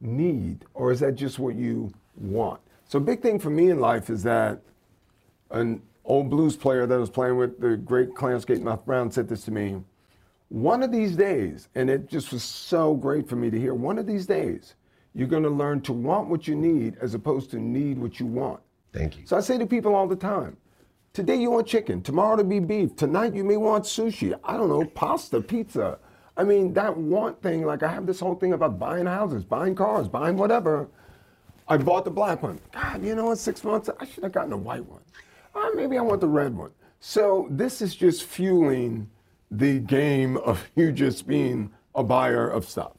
need, 0.00 0.64
or 0.74 0.92
is 0.92 1.00
that 1.00 1.16
just 1.16 1.40
what 1.40 1.56
you 1.56 1.92
want? 2.14 2.60
So, 2.86 2.98
a 2.98 3.00
big 3.00 3.20
thing 3.20 3.40
for 3.40 3.50
me 3.50 3.70
in 3.70 3.80
life 3.80 4.08
is 4.08 4.22
that 4.22 4.60
an 5.50 5.82
old 6.04 6.30
blues 6.30 6.56
player 6.56 6.86
that 6.86 6.94
I 6.94 6.98
was 6.98 7.10
playing 7.10 7.36
with, 7.36 7.60
the 7.60 7.76
great 7.76 8.14
Clarence 8.14 8.44
Gatemouth 8.44 8.84
Brown, 8.84 9.10
said 9.10 9.28
this 9.28 9.44
to 9.46 9.50
me. 9.50 9.82
One 10.50 10.84
of 10.84 10.92
these 10.92 11.16
days, 11.16 11.68
and 11.74 11.90
it 11.90 12.08
just 12.08 12.32
was 12.32 12.44
so 12.44 12.94
great 12.94 13.28
for 13.28 13.34
me 13.34 13.50
to 13.50 13.58
hear, 13.58 13.74
one 13.74 13.98
of 13.98 14.06
these 14.06 14.26
days, 14.26 14.76
you're 15.14 15.28
going 15.28 15.42
to 15.42 15.50
learn 15.50 15.80
to 15.82 15.92
want 15.92 16.28
what 16.28 16.48
you 16.48 16.54
need 16.54 16.96
as 17.00 17.14
opposed 17.14 17.50
to 17.50 17.58
need 17.58 17.98
what 17.98 18.18
you 18.18 18.26
want. 18.26 18.60
Thank 18.92 19.18
you. 19.18 19.26
So 19.26 19.36
I 19.36 19.40
say 19.40 19.58
to 19.58 19.66
people 19.66 19.94
all 19.94 20.06
the 20.06 20.16
time, 20.16 20.56
today 21.12 21.36
you 21.36 21.50
want 21.50 21.66
chicken, 21.66 22.02
tomorrow 22.02 22.36
to 22.36 22.44
be 22.44 22.60
beef, 22.60 22.96
tonight 22.96 23.34
you 23.34 23.44
may 23.44 23.56
want 23.56 23.84
sushi, 23.84 24.38
I 24.44 24.56
don't 24.56 24.68
know, 24.68 24.84
pasta, 24.84 25.40
pizza. 25.40 25.98
I 26.36 26.44
mean, 26.44 26.72
that 26.74 26.96
want 26.96 27.42
thing, 27.42 27.64
like 27.64 27.82
I 27.82 27.88
have 27.88 28.06
this 28.06 28.20
whole 28.20 28.34
thing 28.34 28.54
about 28.54 28.78
buying 28.78 29.06
houses, 29.06 29.44
buying 29.44 29.74
cars, 29.74 30.08
buying 30.08 30.36
whatever. 30.36 30.88
I 31.68 31.76
bought 31.76 32.04
the 32.04 32.10
black 32.10 32.42
one. 32.42 32.60
God, 32.72 33.04
you 33.04 33.14
know, 33.14 33.30
in 33.30 33.36
six 33.36 33.64
months, 33.64 33.88
I 34.00 34.06
should 34.06 34.24
have 34.24 34.32
gotten 34.32 34.52
a 34.52 34.56
white 34.56 34.84
one. 34.86 35.02
Uh, 35.54 35.68
maybe 35.74 35.98
I 35.98 36.00
want 36.00 36.20
the 36.20 36.28
red 36.28 36.56
one. 36.56 36.70
So 37.00 37.46
this 37.50 37.82
is 37.82 37.94
just 37.94 38.24
fueling 38.24 39.10
the 39.50 39.80
game 39.80 40.38
of 40.38 40.70
you 40.76 40.92
just 40.92 41.26
being 41.26 41.70
a 41.94 42.02
buyer 42.02 42.48
of 42.48 42.68
stuff. 42.68 42.92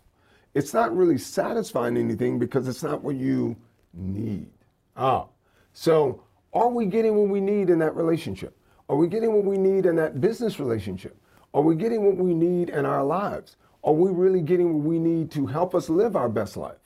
It's 0.53 0.73
not 0.73 0.95
really 0.95 1.17
satisfying 1.17 1.97
anything 1.97 2.37
because 2.39 2.67
it's 2.67 2.83
not 2.83 3.03
what 3.03 3.15
you 3.15 3.55
need. 3.93 4.51
Ah, 4.95 5.27
so, 5.73 6.23
are 6.53 6.69
we 6.69 6.85
getting 6.85 7.15
what 7.15 7.29
we 7.29 7.41
need 7.41 7.71
in 7.71 7.79
that 7.79 7.95
relationship? 7.95 8.55
Are 8.87 8.95
we 8.95 9.07
getting 9.07 9.33
what 9.33 9.43
we 9.43 9.57
need 9.57 9.87
in 9.87 9.95
that 9.95 10.21
business 10.21 10.59
relationship? 10.59 11.17
Are 11.53 11.61
we 11.61 11.75
getting 11.75 12.05
what 12.05 12.17
we 12.17 12.33
need 12.35 12.69
in 12.69 12.85
our 12.85 13.03
lives? 13.03 13.57
Are 13.83 13.93
we 13.93 14.11
really 14.11 14.41
getting 14.41 14.73
what 14.73 14.83
we 14.87 14.99
need 14.99 15.31
to 15.31 15.47
help 15.47 15.73
us 15.73 15.89
live 15.89 16.15
our 16.15 16.29
best 16.29 16.55
life? 16.55 16.77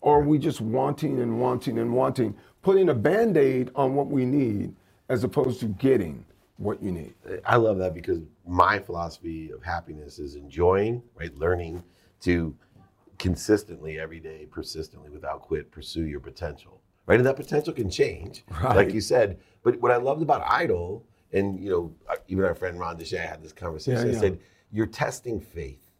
Or 0.00 0.20
are 0.20 0.24
we 0.24 0.38
just 0.38 0.60
wanting 0.60 1.20
and 1.20 1.40
wanting 1.40 1.78
and 1.78 1.92
wanting, 1.92 2.36
putting 2.62 2.88
a 2.88 2.94
band 2.94 3.36
aid 3.36 3.70
on 3.74 3.94
what 3.94 4.06
we 4.06 4.24
need 4.24 4.74
as 5.08 5.24
opposed 5.24 5.58
to 5.60 5.66
getting 5.66 6.24
what 6.58 6.80
you 6.80 6.92
need? 6.92 7.14
I 7.44 7.56
love 7.56 7.78
that 7.78 7.94
because 7.94 8.20
my 8.46 8.78
philosophy 8.78 9.50
of 9.50 9.62
happiness 9.64 10.20
is 10.20 10.36
enjoying, 10.36 11.02
right? 11.16 11.36
Learning 11.36 11.82
to 12.22 12.54
consistently, 13.18 13.98
every 13.98 14.20
day, 14.20 14.46
persistently, 14.50 15.10
without 15.10 15.42
quit, 15.42 15.70
pursue 15.70 16.06
your 16.06 16.20
potential 16.20 16.80
right? 17.08 17.18
And 17.18 17.26
that 17.26 17.36
potential 17.36 17.72
can 17.72 17.90
change, 17.90 18.44
right. 18.62 18.76
like 18.76 18.92
you 18.92 19.00
said. 19.00 19.40
But 19.64 19.80
what 19.80 19.90
I 19.90 19.96
loved 19.96 20.22
about 20.22 20.44
Idol, 20.48 21.04
and 21.32 21.58
you 21.58 21.70
know, 21.70 21.94
uh, 22.08 22.16
even 22.28 22.44
our 22.44 22.54
friend 22.54 22.78
Ron 22.78 22.96
Deshay 22.96 23.18
had 23.18 23.42
this 23.42 23.52
conversation. 23.52 24.06
Yeah, 24.06 24.12
yeah. 24.12 24.18
I 24.18 24.20
said, 24.20 24.38
"You're 24.70 24.86
testing 24.86 25.40
faith, 25.40 25.90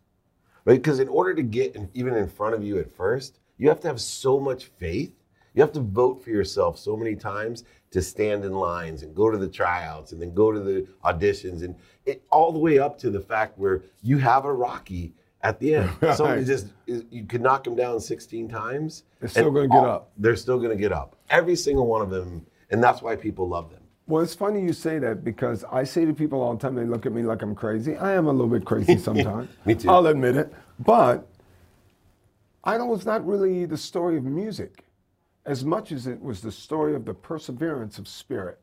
right? 0.64 0.80
Because 0.80 1.00
in 1.00 1.08
order 1.08 1.34
to 1.34 1.42
get 1.42 1.74
in, 1.74 1.88
even 1.94 2.14
in 2.14 2.28
front 2.28 2.54
of 2.54 2.62
you 2.62 2.78
at 2.78 2.94
first, 2.94 3.40
you 3.56 3.68
have 3.68 3.80
to 3.80 3.88
have 3.88 4.00
so 4.00 4.38
much 4.38 4.66
faith. 4.66 5.14
You 5.54 5.62
have 5.62 5.72
to 5.72 5.80
vote 5.80 6.22
for 6.22 6.30
yourself 6.30 6.78
so 6.78 6.96
many 6.96 7.16
times 7.16 7.64
to 7.90 8.00
stand 8.00 8.44
in 8.44 8.52
lines 8.52 9.02
and 9.02 9.14
go 9.14 9.30
to 9.30 9.38
the 9.38 9.48
tryouts 9.48 10.12
and 10.12 10.22
then 10.22 10.32
go 10.34 10.52
to 10.52 10.60
the 10.60 10.86
auditions 11.04 11.64
and 11.64 11.74
it, 12.04 12.22
all 12.30 12.52
the 12.52 12.58
way 12.58 12.78
up 12.78 12.98
to 12.98 13.10
the 13.10 13.18
fact 13.18 13.58
where 13.58 13.82
you 14.02 14.18
have 14.18 14.44
a 14.44 14.52
Rocky 14.52 15.14
at 15.42 15.58
the 15.60 15.76
end. 15.76 15.90
Right. 16.00 16.16
Somebody 16.16 16.44
just 16.44 16.68
you 16.86 17.24
could 17.24 17.40
knock 17.40 17.64
them 17.64 17.76
down 17.76 18.00
16 18.00 18.48
times. 18.48 19.04
They're 19.20 19.28
still 19.28 19.50
going 19.50 19.68
to 19.70 19.74
get 19.76 19.84
up. 19.84 20.10
They're 20.16 20.36
still 20.36 20.58
going 20.58 20.70
to 20.70 20.76
get 20.76 20.92
up. 20.92 21.16
Every 21.30 21.56
single 21.56 21.86
one 21.86 22.02
of 22.02 22.10
them, 22.10 22.46
and 22.70 22.82
that's 22.82 23.02
why 23.02 23.16
people 23.16 23.48
love 23.48 23.70
them. 23.70 23.82
Well, 24.06 24.22
it's 24.22 24.34
funny 24.34 24.62
you 24.62 24.72
say 24.72 24.98
that 25.00 25.22
because 25.22 25.64
I 25.70 25.84
say 25.84 26.06
to 26.06 26.14
people 26.14 26.40
all 26.40 26.54
the 26.54 26.60
time, 26.60 26.74
they 26.74 26.84
look 26.84 27.04
at 27.04 27.12
me 27.12 27.22
like 27.22 27.42
I'm 27.42 27.54
crazy. 27.54 27.96
I 27.96 28.14
am 28.14 28.26
a 28.26 28.32
little 28.32 28.48
bit 28.48 28.64
crazy 28.64 28.96
sometimes. 29.08 29.48
me 29.66 29.74
too. 29.74 29.90
I'll 29.90 30.06
admit 30.06 30.36
it. 30.36 30.52
But 30.78 31.28
Idol 32.64 32.88
was 32.88 33.04
not 33.04 33.26
really 33.26 33.66
the 33.66 33.76
story 33.76 34.16
of 34.16 34.24
music 34.24 34.84
as 35.44 35.64
much 35.64 35.92
as 35.92 36.06
it 36.06 36.20
was 36.20 36.42
the 36.42 36.52
story 36.52 36.94
of 36.94 37.04
the 37.06 37.14
perseverance 37.14 37.98
of 37.98 38.06
spirit, 38.06 38.60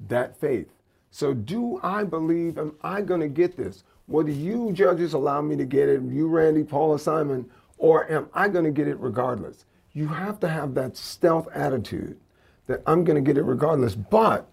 that 0.00 0.36
faith. 0.36 0.68
So, 1.10 1.32
do 1.34 1.78
I 1.82 2.02
believe, 2.02 2.58
am 2.58 2.74
I 2.82 3.02
going 3.02 3.20
to 3.20 3.28
get 3.28 3.56
this? 3.56 3.84
Whether 4.06 4.30
you 4.30 4.72
judges 4.72 5.14
allow 5.14 5.40
me 5.40 5.56
to 5.56 5.64
get 5.64 5.88
it, 5.88 6.02
you, 6.02 6.28
Randy, 6.28 6.62
Paula, 6.62 6.98
Simon, 6.98 7.48
or 7.78 8.10
am 8.12 8.28
I 8.34 8.48
going 8.48 8.64
to 8.64 8.70
get 8.70 8.86
it 8.86 8.98
regardless? 9.00 9.64
You 9.92 10.08
have 10.08 10.38
to 10.40 10.48
have 10.48 10.74
that 10.74 10.96
stealth 10.96 11.48
attitude 11.54 12.18
that 12.66 12.82
I'm 12.86 13.04
going 13.04 13.22
to 13.22 13.26
get 13.26 13.38
it 13.38 13.44
regardless. 13.44 13.94
But 13.94 14.46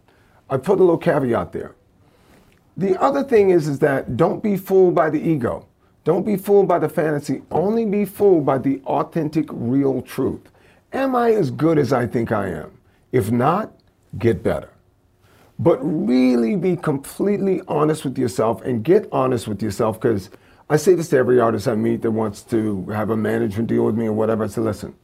I 0.50 0.58
put 0.58 0.79
a 0.79 0.84
little 0.84 0.98
caveat 0.98 1.51
there. 1.51 1.75
The 2.77 3.00
other 3.01 3.24
thing 3.24 3.50
is, 3.50 3.67
is 3.67 3.79
that 3.79 4.17
don't 4.17 4.41
be 4.41 4.55
fooled 4.58 4.96
by 4.96 5.10
the 5.10 5.22
ego. 5.22 5.67
Don't 6.03 6.25
be 6.25 6.38
fooled 6.38 6.67
by 6.67 6.79
the 6.79 6.89
fantasy. 6.89 7.43
Only 7.51 7.86
be 7.86 8.05
fooled 8.05 8.46
by 8.46 8.58
the 8.58 8.81
authentic, 8.86 9.46
real 9.51 10.01
truth. 10.01 10.50
Am 10.93 11.15
I 11.15 11.31
as 11.31 11.51
good 11.51 11.77
as 11.77 11.93
I 11.93 12.08
think 12.08 12.31
I 12.31 12.50
am? 12.50 12.77
If 13.12 13.31
not, 13.31 13.74
get 14.17 14.43
better 14.43 14.70
but 15.60 15.77
really 15.81 16.55
be 16.55 16.75
completely 16.75 17.62
honest 17.67 18.03
with 18.03 18.17
yourself 18.17 18.62
and 18.63 18.84
get 18.84 19.08
honest 19.12 19.48
with 19.48 19.62
yourself 19.62 20.00
because 20.00 20.29
I 20.70 20.77
say 20.77 20.96
this 20.96 21.10
to 21.10 21.17
every 21.17 21.39
artist 21.39 21.67
I 21.67 21.75
meet 21.75 22.01
that 22.01 22.12
wants 22.12 22.43
to 22.43 22.86
have 22.86 23.10
a 23.10 23.17
management 23.17 23.67
deal 23.67 23.86
with 23.86 23.96
me 23.96 24.05
or 24.05 24.13
whatever. 24.13 24.46
I 24.46 24.48
say, 24.48 24.62
listen, 24.62 24.96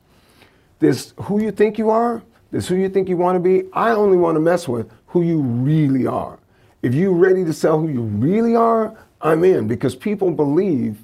there's 0.79 1.13
who 1.23 1.41
you 1.41 1.51
think 1.51 1.77
you 1.77 1.89
are, 1.89 2.23
there's 2.51 2.67
who 2.67 2.75
you 2.75 2.89
think 2.89 3.09
you 3.09 3.17
want 3.17 3.35
to 3.35 3.39
be. 3.39 3.67
I 3.73 3.91
only 3.91 4.17
want 4.17 4.35
to 4.35 4.39
mess 4.39 4.67
with 4.67 4.89
who 5.07 5.21
you 5.21 5.41
really 5.41 6.07
are. 6.07 6.39
If 6.81 6.93
you're 6.93 7.11
ready 7.11 7.43
to 7.43 7.53
sell 7.53 7.79
who 7.79 7.89
you 7.89 8.01
really 8.01 8.55
are, 8.55 8.97
I'm 9.21 9.43
in 9.43 9.67
because 9.67 9.95
people 9.95 10.31
believe 10.31 10.99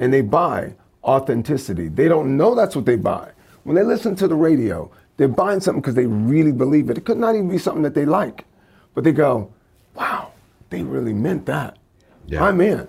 and 0.00 0.12
they 0.12 0.22
buy 0.22 0.74
authenticity. 1.04 1.88
They 1.88 2.08
don't 2.08 2.36
know 2.36 2.54
that's 2.54 2.74
what 2.74 2.86
they 2.86 2.96
buy. 2.96 3.30
When 3.64 3.76
they 3.76 3.82
listen 3.82 4.16
to 4.16 4.28
the 4.28 4.34
radio, 4.34 4.90
they're 5.16 5.28
buying 5.28 5.60
something 5.60 5.80
because 5.80 5.94
they 5.94 6.06
really 6.06 6.52
believe 6.52 6.90
it. 6.90 6.98
It 6.98 7.04
could 7.04 7.18
not 7.18 7.34
even 7.34 7.48
be 7.48 7.58
something 7.58 7.82
that 7.82 7.94
they 7.94 8.06
like. 8.06 8.44
But 8.98 9.04
they 9.04 9.12
go, 9.12 9.54
wow, 9.94 10.32
they 10.70 10.82
really 10.82 11.12
meant 11.12 11.46
that. 11.46 11.78
Yeah. 12.26 12.42
I'm 12.42 12.60
in. 12.60 12.88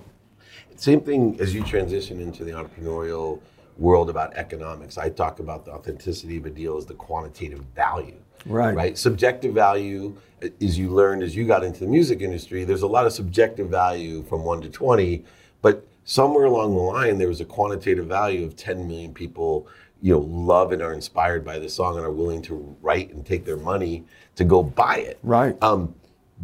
Same 0.75 1.01
thing 1.01 1.39
as 1.39 1.53
you 1.53 1.63
transition 1.63 2.19
into 2.19 2.43
the 2.43 2.49
entrepreneurial 2.49 3.41
world 3.77 4.09
about 4.09 4.35
economics. 4.35 4.97
I 4.97 5.09
talk 5.09 5.39
about 5.39 5.65
the 5.65 5.71
authenticity 5.71 6.37
of 6.37 6.47
a 6.47 6.49
deal 6.49 6.77
as 6.77 6.87
the 6.87 6.95
quantitative 6.95 7.63
value. 7.75 8.17
Right. 8.47 8.75
Right. 8.75 8.97
Subjective 8.97 9.53
value, 9.53 10.17
as 10.41 10.79
you 10.79 10.89
learned 10.89 11.21
as 11.21 11.35
you 11.35 11.45
got 11.45 11.63
into 11.63 11.81
the 11.81 11.87
music 11.87 12.21
industry, 12.21 12.63
there's 12.63 12.81
a 12.81 12.87
lot 12.87 13.05
of 13.05 13.13
subjective 13.13 13.69
value 13.69 14.23
from 14.23 14.43
one 14.43 14.61
to 14.61 14.69
20, 14.71 15.23
but 15.61 15.87
somewhere 16.05 16.45
along 16.45 16.73
the 16.73 16.81
line, 16.81 17.19
there 17.19 17.27
was 17.27 17.39
a 17.39 17.45
quantitative 17.45 18.07
value 18.07 18.47
of 18.47 18.55
10 18.55 18.87
million 18.87 19.13
people 19.13 19.67
you 20.01 20.13
know 20.13 20.19
love 20.19 20.71
and 20.71 20.81
are 20.81 20.93
inspired 20.93 21.43
by 21.43 21.59
the 21.59 21.69
song 21.69 21.97
and 21.97 22.05
are 22.05 22.11
willing 22.11 22.41
to 22.41 22.75
write 22.81 23.13
and 23.13 23.25
take 23.25 23.45
their 23.45 23.57
money 23.57 24.03
to 24.35 24.43
go 24.43 24.63
buy 24.63 24.97
it 24.97 25.19
right 25.23 25.61
um, 25.61 25.93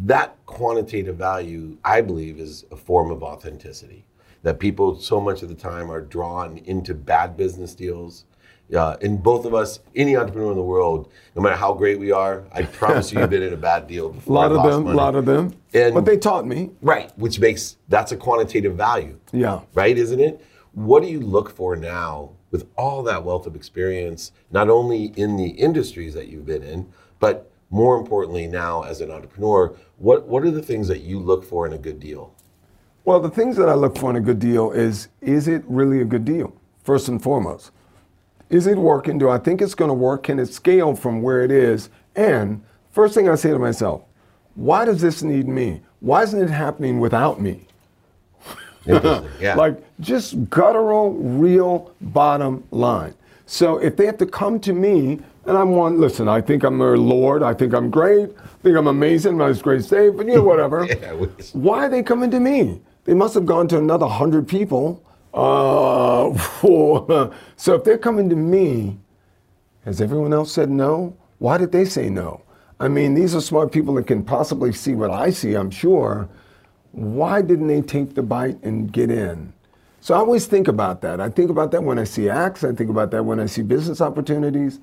that 0.04 0.36
quantitative 0.46 1.16
value, 1.16 1.78
I 1.84 2.00
believe, 2.00 2.38
is 2.38 2.64
a 2.70 2.76
form 2.76 3.10
of 3.10 3.22
authenticity. 3.22 4.04
That 4.42 4.60
people 4.60 4.98
so 4.98 5.20
much 5.20 5.42
of 5.42 5.48
the 5.48 5.54
time 5.54 5.90
are 5.90 6.00
drawn 6.00 6.58
into 6.58 6.94
bad 6.94 7.36
business 7.36 7.74
deals. 7.74 8.24
Uh, 8.74 8.96
and 9.00 9.22
both 9.22 9.44
of 9.44 9.54
us, 9.54 9.80
any 9.94 10.16
entrepreneur 10.16 10.50
in 10.50 10.56
the 10.56 10.62
world, 10.62 11.10
no 11.34 11.42
matter 11.42 11.56
how 11.56 11.72
great 11.72 11.98
we 11.98 12.12
are, 12.12 12.44
I 12.52 12.62
promise 12.80 13.12
you, 13.12 13.20
you've 13.20 13.30
been 13.30 13.42
in 13.42 13.52
a 13.52 13.56
bad 13.56 13.86
deal 13.86 14.10
before. 14.10 14.36
A 14.36 14.50
lot 14.50 14.52
of 14.52 14.70
them, 14.70 14.86
a 14.86 14.94
lot 14.94 15.14
of 15.14 15.24
them. 15.24 15.54
And, 15.72 15.94
but 15.94 16.04
they 16.04 16.16
taught 16.16 16.46
me. 16.46 16.70
Right, 16.82 17.16
which 17.18 17.40
makes 17.40 17.76
that's 17.88 18.12
a 18.12 18.16
quantitative 18.16 18.76
value. 18.76 19.18
Yeah. 19.32 19.60
Right, 19.74 19.96
isn't 19.96 20.20
it? 20.20 20.44
What 20.72 21.02
do 21.02 21.08
you 21.08 21.20
look 21.20 21.50
for 21.50 21.74
now 21.74 22.32
with 22.50 22.68
all 22.76 23.02
that 23.04 23.24
wealth 23.24 23.46
of 23.46 23.56
experience, 23.56 24.32
not 24.50 24.68
only 24.68 25.06
in 25.16 25.36
the 25.36 25.48
industries 25.48 26.14
that 26.14 26.28
you've 26.28 26.46
been 26.46 26.62
in, 26.62 26.92
but 27.18 27.50
more 27.70 27.96
importantly 27.96 28.46
now 28.46 28.82
as 28.82 29.00
an 29.00 29.10
entrepreneur, 29.10 29.74
what, 29.98 30.26
what 30.26 30.44
are 30.44 30.50
the 30.50 30.62
things 30.62 30.88
that 30.88 31.00
you 31.00 31.18
look 31.18 31.44
for 31.44 31.66
in 31.66 31.72
a 31.72 31.78
good 31.78 32.00
deal? 32.00 32.34
Well, 33.04 33.20
the 33.20 33.30
things 33.30 33.56
that 33.56 33.68
I 33.68 33.74
look 33.74 33.96
for 33.96 34.10
in 34.10 34.16
a 34.16 34.20
good 34.20 34.40
deal 34.40 34.72
is 34.72 35.08
is 35.20 35.46
it 35.46 35.62
really 35.66 36.00
a 36.00 36.04
good 36.04 36.24
deal? 36.24 36.52
First 36.82 37.08
and 37.08 37.22
foremost. 37.22 37.70
Is 38.50 38.66
it 38.66 38.76
working? 38.76 39.18
Do 39.18 39.28
I 39.28 39.38
think 39.38 39.62
it's 39.62 39.74
going 39.74 39.88
to 39.88 39.94
work? 39.94 40.24
Can 40.24 40.38
it 40.38 40.46
scale 40.46 40.94
from 40.94 41.22
where 41.22 41.42
it 41.42 41.50
is? 41.50 41.88
And 42.16 42.62
first 42.90 43.14
thing 43.14 43.28
I 43.28 43.34
say 43.36 43.50
to 43.50 43.58
myself, 43.58 44.02
why 44.54 44.84
does 44.84 45.00
this 45.00 45.22
need 45.22 45.46
me? 45.46 45.82
Why 46.00 46.22
isn't 46.22 46.40
it 46.40 46.50
happening 46.50 46.98
without 46.98 47.40
me? 47.40 47.66
Yeah. 48.86 49.22
like 49.56 49.82
just 50.00 50.48
guttural, 50.50 51.12
real 51.14 51.92
bottom 52.00 52.64
line. 52.70 53.14
So 53.46 53.78
if 53.78 53.96
they 53.96 54.06
have 54.06 54.18
to 54.18 54.26
come 54.26 54.58
to 54.60 54.72
me 54.72 55.20
and 55.46 55.56
I'm 55.56 55.70
one, 55.70 56.00
listen, 56.00 56.28
I 56.28 56.40
think 56.40 56.64
I'm 56.64 56.78
their 56.78 56.98
Lord, 56.98 57.42
I 57.42 57.54
think 57.54 57.72
I'm 57.72 57.90
great, 57.90 58.30
I 58.30 58.62
think 58.62 58.76
I'm 58.76 58.88
amazing, 58.88 59.40
I'm 59.40 59.54
great 59.58 59.84
save, 59.84 60.16
but 60.16 60.26
you 60.26 60.34
know, 60.34 60.42
whatever. 60.42 60.84
Yeah, 60.86 61.12
Why 61.52 61.86
are 61.86 61.88
they 61.88 62.02
coming 62.02 62.30
to 62.30 62.40
me? 62.40 62.80
They 63.04 63.14
must 63.14 63.34
have 63.34 63.46
gone 63.46 63.68
to 63.68 63.78
another 63.78 64.06
hundred 64.06 64.48
people. 64.48 65.02
Uh, 65.32 66.34
for, 66.60 67.32
so 67.56 67.74
if 67.74 67.84
they're 67.84 67.98
coming 67.98 68.28
to 68.30 68.36
me, 68.36 68.98
has 69.84 70.00
everyone 70.00 70.32
else 70.32 70.52
said 70.52 70.70
no? 70.70 71.16
Why 71.38 71.58
did 71.58 71.70
they 71.70 71.84
say 71.84 72.08
no? 72.08 72.42
I 72.80 72.88
mean, 72.88 73.14
these 73.14 73.34
are 73.34 73.40
smart 73.40 73.72
people 73.72 73.94
that 73.94 74.06
can 74.06 74.24
possibly 74.24 74.72
see 74.72 74.94
what 74.94 75.10
I 75.10 75.30
see, 75.30 75.54
I'm 75.54 75.70
sure. 75.70 76.28
Why 76.92 77.40
didn't 77.42 77.68
they 77.68 77.82
take 77.82 78.14
the 78.14 78.22
bite 78.22 78.62
and 78.62 78.92
get 78.92 79.10
in? 79.10 79.52
So 80.00 80.14
I 80.14 80.18
always 80.18 80.46
think 80.46 80.68
about 80.68 81.00
that. 81.02 81.20
I 81.20 81.28
think 81.28 81.50
about 81.50 81.70
that 81.72 81.82
when 81.82 81.98
I 81.98 82.04
see 82.04 82.28
acts, 82.28 82.64
I 82.64 82.72
think 82.72 82.90
about 82.90 83.10
that 83.12 83.24
when 83.24 83.40
I 83.40 83.46
see 83.46 83.62
business 83.62 84.00
opportunities. 84.00 84.80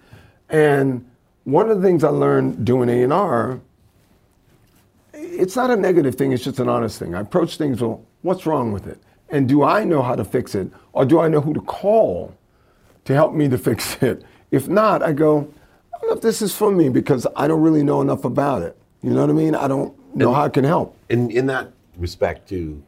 And 0.54 1.10
one 1.46 1.70
of 1.70 1.82
the 1.82 1.86
things 1.86 2.04
I 2.04 2.10
learned 2.10 2.64
doing 2.64 2.88
A&R, 2.88 3.60
it's 5.14 5.56
not 5.56 5.72
a 5.72 5.76
negative 5.76 6.16
thing, 6.16 6.32
it's 6.32 6.44
just 6.44 6.60
an 6.60 6.70
honest 6.70 7.00
thing. 7.00 7.16
I 7.16 7.22
approach 7.22 7.58
things, 7.58 7.82
well, 7.82 8.06
what's 8.22 8.46
wrong 8.46 8.72
with 8.72 8.88
it? 8.88 9.00
And 9.30 9.50
do 9.50 9.64
I 9.64 9.84
know 9.84 10.04
how 10.04 10.16
to 10.16 10.24
fix 10.24 10.54
it? 10.54 10.70
Or 10.94 11.06
do 11.06 11.20
I 11.20 11.28
know 11.28 11.42
who 11.42 11.54
to 11.56 11.62
call 11.62 12.36
to 13.06 13.14
help 13.14 13.34
me 13.34 13.50
to 13.50 13.58
fix 13.70 14.02
it? 14.02 14.24
If 14.52 14.70
not, 14.70 15.02
I 15.02 15.12
go, 15.12 15.52
I 15.92 15.98
don't 15.98 16.10
know 16.10 16.16
if 16.16 16.22
this 16.22 16.44
is 16.44 16.56
for 16.56 16.72
me 16.72 16.90
because 16.90 17.26
I 17.36 17.48
don't 17.48 17.62
really 17.62 17.84
know 17.84 18.02
enough 18.02 18.24
about 18.24 18.62
it. 18.62 18.78
You 19.02 19.10
know 19.10 19.22
what 19.22 19.32
I 19.32 19.34
mean? 19.34 19.56
I 19.56 19.68
don't 19.68 19.94
know 20.16 20.34
how 20.34 20.44
I 20.44 20.50
can 20.50 20.64
help. 20.64 20.96
in 21.10 21.32
in 21.32 21.48
that 21.48 21.72
respect 21.98 22.48
too, 22.48 22.82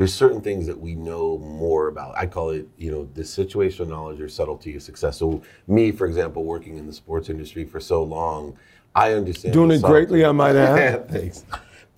there's 0.00 0.14
certain 0.14 0.40
things 0.40 0.66
that 0.66 0.80
we 0.80 0.94
know 0.94 1.36
more 1.36 1.88
about. 1.88 2.16
I 2.16 2.24
call 2.24 2.48
it, 2.50 2.66
you 2.78 2.90
know, 2.90 3.06
the 3.12 3.20
situational 3.20 3.86
knowledge 3.86 4.18
or 4.18 4.30
subtlety 4.30 4.74
of 4.74 4.82
success. 4.82 5.18
So 5.18 5.42
me, 5.66 5.92
for 5.92 6.06
example, 6.06 6.42
working 6.44 6.78
in 6.78 6.86
the 6.86 6.92
sports 6.94 7.28
industry 7.28 7.66
for 7.66 7.80
so 7.80 8.02
long, 8.02 8.56
I 8.94 9.12
understand 9.12 9.52
Doing 9.52 9.72
it 9.72 9.82
greatly, 9.82 10.24
I 10.24 10.32
might 10.32 10.56
add. 10.56 10.78
Yeah, 10.78 10.96
thanks. 11.12 11.44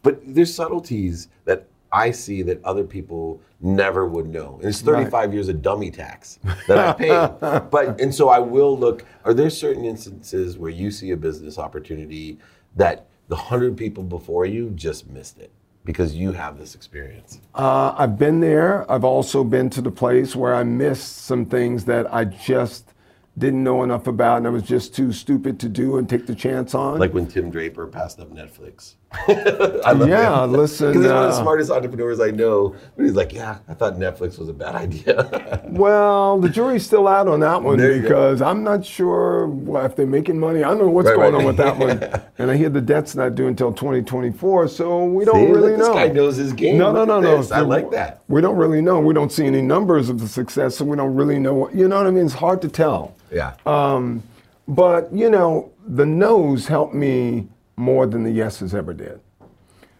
But 0.02 0.20
there's 0.26 0.52
subtleties 0.52 1.28
that 1.44 1.68
I 1.92 2.10
see 2.10 2.42
that 2.42 2.60
other 2.64 2.82
people 2.82 3.40
never 3.60 4.08
would 4.08 4.26
know. 4.26 4.58
And 4.58 4.70
it's 4.70 4.80
35 4.80 5.32
years 5.32 5.48
of 5.48 5.62
dummy 5.62 5.92
tax 5.92 6.40
that 6.66 6.78
I 6.78 6.92
paid. 6.94 7.70
but 7.70 8.00
and 8.00 8.12
so 8.12 8.30
I 8.30 8.40
will 8.40 8.76
look. 8.76 9.04
Are 9.24 9.32
there 9.32 9.48
certain 9.48 9.84
instances 9.84 10.58
where 10.58 10.72
you 10.72 10.90
see 10.90 11.12
a 11.12 11.16
business 11.16 11.56
opportunity 11.56 12.40
that 12.74 13.06
the 13.28 13.36
hundred 13.36 13.76
people 13.76 14.02
before 14.02 14.44
you 14.44 14.70
just 14.70 15.08
missed 15.08 15.38
it 15.38 15.52
because 15.84 16.14
you 16.14 16.32
have 16.32 16.58
this 16.58 16.74
experience? 16.74 17.40
Uh, 17.54 17.94
I've 17.96 18.18
been 18.18 18.40
there. 18.40 18.90
I've 18.90 19.04
also 19.04 19.44
been 19.44 19.70
to 19.70 19.80
the 19.80 19.90
place 19.90 20.36
where 20.36 20.54
I 20.54 20.62
missed 20.62 21.24
some 21.24 21.44
things 21.44 21.84
that 21.86 22.12
I 22.12 22.24
just 22.24 22.91
didn't 23.38 23.64
know 23.64 23.82
enough 23.82 24.06
about 24.06 24.36
and 24.38 24.46
I 24.46 24.50
was 24.50 24.62
just 24.62 24.94
too 24.94 25.10
stupid 25.10 25.58
to 25.60 25.68
do 25.68 25.96
and 25.96 26.06
take 26.08 26.26
the 26.26 26.34
chance 26.34 26.74
on. 26.74 26.98
Like 26.98 27.14
when 27.14 27.26
Tim 27.26 27.50
Draper 27.50 27.86
passed 27.86 28.20
up 28.20 28.30
Netflix. 28.30 28.94
I 29.28 29.92
love 29.92 30.08
Yeah, 30.08 30.44
listen, 30.44 30.88
Because 30.88 31.04
he's 31.04 31.12
one 31.12 31.24
of 31.24 31.32
the 31.32 31.38
uh, 31.38 31.42
smartest 31.42 31.70
entrepreneurs 31.70 32.20
I 32.20 32.30
know. 32.30 32.74
But 32.96 33.04
he's 33.04 33.14
like, 33.14 33.32
yeah, 33.32 33.58
I 33.68 33.74
thought 33.74 33.94
Netflix 33.94 34.38
was 34.38 34.48
a 34.48 34.52
bad 34.54 34.74
idea. 34.86 35.62
well, 35.68 36.38
the 36.40 36.48
jury's 36.48 36.84
still 36.84 37.08
out 37.08 37.26
on 37.28 37.40
that 37.40 37.62
one 37.62 37.78
There 37.78 38.00
because 38.02 38.42
I'm 38.42 38.62
not 38.62 38.84
sure 38.84 39.50
if 39.84 39.96
they're 39.96 40.06
making 40.06 40.38
money. 40.38 40.62
I 40.62 40.68
don't 40.68 40.78
know 40.78 40.88
what's 40.88 41.08
Right, 41.08 41.16
going 41.16 41.32
right. 41.34 41.40
on 41.40 41.46
with 41.46 41.56
that 41.56 41.78
one. 41.78 42.22
And 42.38 42.50
I 42.50 42.56
hear 42.56 42.70
the 42.70 42.80
debt's 42.80 43.14
not 43.14 43.34
due 43.36 43.46
until 43.46 43.72
2024, 43.72 44.66
so 44.66 45.04
we 45.04 45.24
don't 45.24 45.46
See, 45.46 45.52
really 45.52 45.76
this 45.76 45.86
know. 45.86 45.94
guy 45.94 46.08
knows 46.08 46.36
his 46.36 46.52
game. 46.52 46.76
No, 46.76 46.90
no, 46.90 47.00
Look 47.00 47.22
no, 47.22 47.40
no. 47.40 47.48
I 47.54 47.60
like 47.60 47.90
that. 47.92 48.22
We 48.26 48.40
don't 48.40 48.56
really 48.56 48.80
know. 48.80 48.98
We 49.00 49.14
don't 49.14 49.30
see 49.30 49.46
any 49.46 49.62
numbers 49.62 50.08
of 50.08 50.18
the 50.18 50.26
success, 50.26 50.76
so 50.76 50.84
we 50.84 50.96
don't 50.96 51.14
really 51.14 51.38
know. 51.38 51.54
What, 51.54 51.74
you 51.74 51.86
know 51.86 51.98
what 51.98 52.06
I 52.06 52.10
mean? 52.10 52.24
It's 52.24 52.34
hard 52.34 52.60
to 52.62 52.68
tell. 52.68 53.14
Yeah. 53.32 53.54
Um, 53.66 54.22
but 54.68 55.12
you 55.12 55.30
know, 55.30 55.72
the 55.86 56.06
no's 56.06 56.66
helped 56.66 56.94
me 56.94 57.48
more 57.76 58.06
than 58.06 58.22
the 58.22 58.30
yeses 58.30 58.74
ever 58.74 58.92
did. 58.92 59.20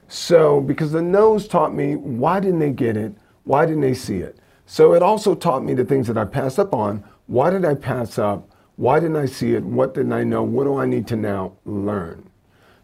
So 0.08 0.60
because 0.60 0.92
the 0.92 1.02
no's 1.02 1.48
taught 1.48 1.74
me 1.74 1.96
why 1.96 2.38
didn't 2.38 2.58
they 2.58 2.70
get 2.70 2.96
it? 2.96 3.14
Why 3.44 3.64
didn't 3.66 3.80
they 3.80 3.94
see 3.94 4.18
it? 4.18 4.36
So 4.66 4.94
it 4.94 5.02
also 5.02 5.34
taught 5.34 5.64
me 5.64 5.74
the 5.74 5.84
things 5.84 6.06
that 6.06 6.16
I 6.16 6.24
passed 6.24 6.58
up 6.58 6.74
on. 6.74 7.02
Why 7.26 7.50
did 7.50 7.64
I 7.64 7.74
pass 7.74 8.18
up? 8.18 8.48
Why 8.76 9.00
didn't 9.00 9.16
I 9.16 9.26
see 9.26 9.54
it? 9.54 9.64
What 9.64 9.94
didn't 9.94 10.12
I 10.12 10.24
know? 10.24 10.42
What 10.42 10.64
do 10.64 10.76
I 10.76 10.86
need 10.86 11.06
to 11.08 11.16
now 11.16 11.52
learn? 11.64 12.28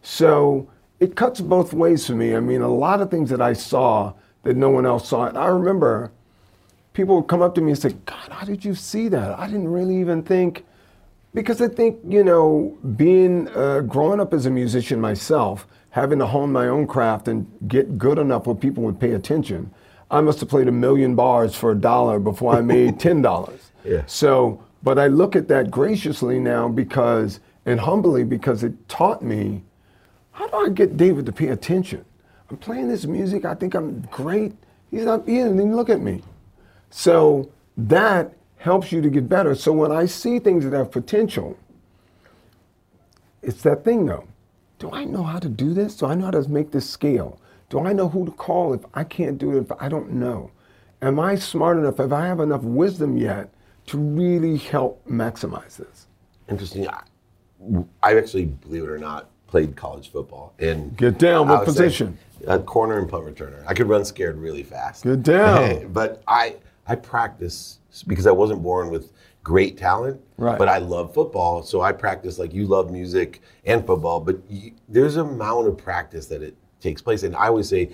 So 0.03 0.70
it 1.01 1.16
cuts 1.16 1.40
both 1.40 1.72
ways 1.72 2.07
for 2.07 2.14
me. 2.14 2.35
I 2.35 2.40
mean, 2.40 2.61
a 2.61 2.68
lot 2.68 3.01
of 3.01 3.11
things 3.11 3.31
that 3.31 3.40
I 3.40 3.53
saw 3.53 4.14
that 4.42 4.57
no 4.57 4.70
one 4.70 4.87
else 4.87 5.09
saw. 5.09 5.27
And 5.27 5.38
I 5.38 5.46
remember 5.46 6.12
people 6.98 7.14
would 7.14 7.28
come 7.28 7.42
up 7.42 7.54
to 7.54 7.61
me 7.61 7.70
and 7.70 7.80
say, 7.80 7.94
God, 8.06 8.28
how 8.32 8.44
did 8.44 8.64
you 8.64 8.74
see 8.74 9.06
that? 9.06 9.38
I 9.38 9.46
didn't 9.46 9.68
really 9.68 9.96
even 10.00 10.20
think. 10.20 10.64
Because 11.32 11.62
I 11.62 11.68
think, 11.68 12.00
you 12.04 12.24
know, 12.24 12.76
being, 12.96 13.46
uh, 13.50 13.82
growing 13.82 14.18
up 14.18 14.34
as 14.34 14.46
a 14.46 14.50
musician 14.50 15.00
myself, 15.00 15.68
having 15.90 16.18
to 16.18 16.26
hone 16.26 16.50
my 16.50 16.66
own 16.66 16.88
craft 16.88 17.28
and 17.28 17.46
get 17.68 17.98
good 17.98 18.18
enough 18.18 18.48
where 18.48 18.56
people 18.56 18.82
would 18.82 18.98
pay 18.98 19.12
attention, 19.12 19.72
I 20.11 20.20
must 20.22 20.40
have 20.40 20.48
played 20.48 20.66
a 20.66 20.72
million 20.72 21.14
bars 21.14 21.54
for 21.54 21.70
a 21.70 21.76
dollar 21.76 22.18
before 22.18 22.56
I 22.56 22.62
made 22.62 22.98
$10. 22.98 23.61
Yeah. 23.84 24.02
So, 24.06 24.61
but 24.82 24.98
I 24.98 25.06
look 25.06 25.37
at 25.37 25.46
that 25.48 25.70
graciously 25.70 26.40
now 26.40 26.66
because, 26.66 27.38
and 27.64 27.78
humbly 27.78 28.24
because 28.24 28.64
it 28.64 28.88
taught 28.88 29.22
me 29.22 29.62
how 30.32 30.48
do 30.48 30.56
I 30.56 30.68
get 30.70 30.96
David 30.96 31.26
to 31.26 31.32
pay 31.32 31.48
attention? 31.48 32.04
I'm 32.50 32.56
playing 32.56 32.88
this 32.88 33.06
music. 33.06 33.44
I 33.44 33.54
think 33.54 33.74
I'm 33.74 34.00
great. 34.11 34.54
He's 34.90 35.04
not. 35.04 35.28
He 35.28 35.38
even 35.38 35.76
look 35.76 35.90
at 35.90 36.00
me. 36.00 36.22
So 36.90 37.51
that 37.77 38.35
helps 38.59 38.92
you 38.92 39.01
to 39.01 39.11
get 39.11 39.29
better. 39.29 39.55
So 39.55 39.72
when 39.72 39.92
I 39.92 40.07
see 40.07 40.38
things 40.38 40.64
that 40.64 40.72
have 40.72 40.90
potential, 40.90 41.57
it's 43.42 43.62
that 43.62 43.85
thing 43.85 44.07
though. 44.07 44.27
Do 44.79 44.90
I 44.92 45.05
know 45.05 45.22
how 45.22 45.38
to 45.38 45.48
do 45.48 45.74
this? 45.74 45.96
Do 45.96 46.07
I 46.07 46.14
know 46.14 46.27
how 46.27 46.31
to 46.33 46.48
make 46.48 46.70
this 46.70 46.88
scale? 46.88 47.40
Do 47.68 47.81
I 47.81 47.92
know 47.92 48.09
who 48.09 48.24
to 48.24 48.31
call 48.31 48.72
if 48.72 48.81
I 48.94 49.05
can't 49.05 49.38
do 49.38 49.57
it? 49.57 49.61
If 49.61 49.72
I 49.81 49.88
don't 49.88 50.12
know, 50.12 50.51
am 51.03 51.18
I 51.20 51.35
smart 51.35 51.79
enough? 51.79 52.01
If 52.01 52.12
I 52.12 52.27
have 52.27 52.40
enough 52.40 52.62
wisdom 52.62 53.16
yet 53.16 53.51
to 53.87 53.98
really 53.98 54.57
help 54.57 55.05
maximize 55.07 55.77
this? 55.77 56.07
Interesting. 56.48 56.88
I, 56.88 57.03
I 58.03 58.16
actually, 58.16 58.46
believe 58.46 58.85
it 58.85 58.88
or 58.88 58.98
not, 58.98 59.29
played 59.48 59.77
college 59.77 60.11
football. 60.12 60.55
And 60.59 60.96
Get 60.96 61.18
down. 61.18 61.48
What 61.48 61.64
position? 61.64 62.16
A 62.46 62.59
corner 62.59 62.98
and 62.98 63.09
punt 63.09 63.24
returner. 63.24 63.64
I 63.66 63.74
could 63.74 63.88
run 63.88 64.05
scared 64.05 64.38
really 64.38 64.62
fast. 64.62 65.05
Get 65.05 65.22
down. 65.22 65.88
but 65.92 66.22
I 66.29 66.57
I 66.88 66.96
practice 66.96 67.79
because 68.07 68.27
I 68.27 68.33
wasn't 68.33 68.62
born 68.62 68.90
with 68.90 69.12
great 69.44 69.77
talent. 69.77 70.20
Right. 70.37 70.59
But 70.59 70.68
I 70.68 70.79
love 70.79 71.14
football, 71.14 71.62
so 71.62 71.81
I 71.81 71.92
practice 71.92 72.38
like 72.38 72.53
you 72.53 72.66
love 72.66 72.90
music 72.90 73.40
and 73.64 73.87
football. 73.87 74.20
But 74.20 74.38
you, 74.48 74.72
there's 74.88 75.16
an 75.16 75.27
amount 75.27 75.68
of 75.68 75.77
practice 75.77 76.27
that 76.27 76.42
it 76.42 76.57
takes 76.81 77.03
place, 77.03 77.22
and 77.22 77.37
I 77.37 77.48
always 77.48 77.68
say 77.68 77.90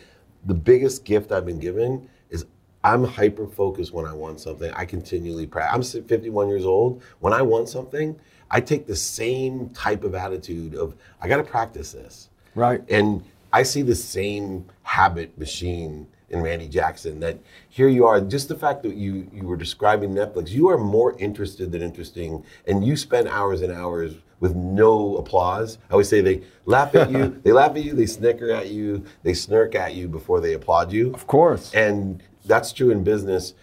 the 0.46 0.54
biggest 0.54 1.04
gift 1.04 1.33
I've 1.33 1.46
been 1.46 1.61
given 1.61 2.09
is 2.30 2.46
I'm 2.83 3.04
hyper 3.04 3.46
focused 3.46 3.92
when 3.92 4.04
I 4.04 4.12
want 4.12 4.40
something. 4.40 4.70
I 4.74 4.85
continually 4.85 5.46
practice. 5.46 5.94
I'm 5.94 6.02
51 6.04 6.48
years 6.48 6.66
old. 6.66 7.02
When 7.20 7.33
I 7.33 7.42
want 7.42 7.68
something, 7.68 8.18
I 8.50 8.61
take 8.61 8.87
the 8.87 8.96
same 8.96 9.70
type 9.70 10.04
of 10.04 10.14
attitude 10.14 10.74
of 10.74 10.94
I 11.20 11.28
got 11.28 11.38
to 11.38 11.44
practice 11.44 11.92
this. 11.92 12.30
Right. 12.54 12.83
And 12.90 13.24
I 13.52 13.62
see 13.62 13.83
the 13.83 13.94
same 13.94 14.66
habit 14.83 15.38
machine 15.38 16.09
in 16.35 16.42
Randy 16.42 16.68
Jackson 16.68 17.20
that 17.20 17.38
here 17.70 17.88
you 17.88 18.07
are, 18.07 18.20
just 18.20 18.49
the 18.49 18.57
fact 18.57 18.83
that 18.83 18.97
you 18.97 19.31
you 19.33 19.44
were 19.44 19.57
describing 19.57 20.11
Netflix, 20.11 20.51
you 20.51 20.68
are 20.68 20.77
more 20.77 21.16
interested 21.18 21.73
than 21.73 21.81
interesting 21.81 22.44
and 22.66 22.85
you 22.85 22.97
spend 22.97 23.29
hours 23.29 23.62
and 23.62 23.73
hours 23.73 24.16
with 24.40 24.55
no 24.55 25.16
applause. 25.16 25.79
I 25.88 25.92
always 25.92 26.09
say 26.09 26.20
they 26.20 26.42
laugh 26.66 26.94
at 26.94 27.11
you, 27.11 27.40
they 27.44 27.53
laugh 27.53 27.70
at 27.70 27.85
you, 27.85 27.94
they 27.94 28.07
snicker 28.07 28.51
at 28.51 28.68
you, 28.68 29.05
they 29.23 29.33
snirk 29.33 29.75
at 29.75 29.94
you 29.94 30.09
before 30.09 30.40
they 30.40 30.53
applaud 30.53 30.92
you. 30.92 31.14
Of 31.14 31.27
course. 31.27 31.73
And 31.73 32.23
that's 32.44 32.73
true 32.73 32.90
in 32.90 33.05
business. 33.05 33.55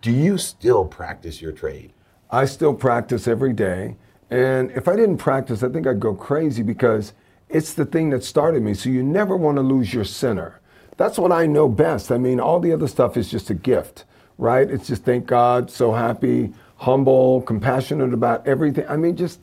Do 0.00 0.10
you 0.10 0.38
still 0.38 0.84
practice 0.84 1.40
your 1.40 1.52
trade? 1.52 1.92
I 2.30 2.46
still 2.46 2.74
practice 2.74 3.28
every 3.28 3.52
day. 3.52 3.96
And 4.30 4.72
if 4.72 4.88
I 4.88 4.96
didn't 4.96 5.18
practice, 5.18 5.62
I 5.62 5.68
think 5.68 5.86
I'd 5.86 6.00
go 6.00 6.14
crazy 6.14 6.62
because 6.62 7.12
it's 7.48 7.74
the 7.74 7.84
thing 7.84 8.10
that 8.10 8.24
started 8.24 8.62
me. 8.62 8.74
So 8.74 8.88
you 8.88 9.04
never 9.04 9.36
want 9.36 9.56
to 9.56 9.62
lose 9.62 9.94
your 9.94 10.04
center. 10.04 10.60
That's 10.96 11.18
what 11.18 11.32
I 11.32 11.46
know 11.46 11.68
best. 11.68 12.10
I 12.10 12.18
mean, 12.18 12.40
all 12.40 12.60
the 12.60 12.72
other 12.72 12.88
stuff 12.88 13.16
is 13.16 13.30
just 13.30 13.50
a 13.50 13.54
gift, 13.54 14.04
right? 14.38 14.68
It's 14.70 14.86
just 14.86 15.04
thank 15.04 15.26
God, 15.26 15.70
so 15.70 15.92
happy, 15.92 16.52
humble, 16.76 17.42
compassionate 17.42 18.14
about 18.14 18.46
everything. 18.46 18.86
I 18.88 18.96
mean, 18.96 19.16
just 19.16 19.40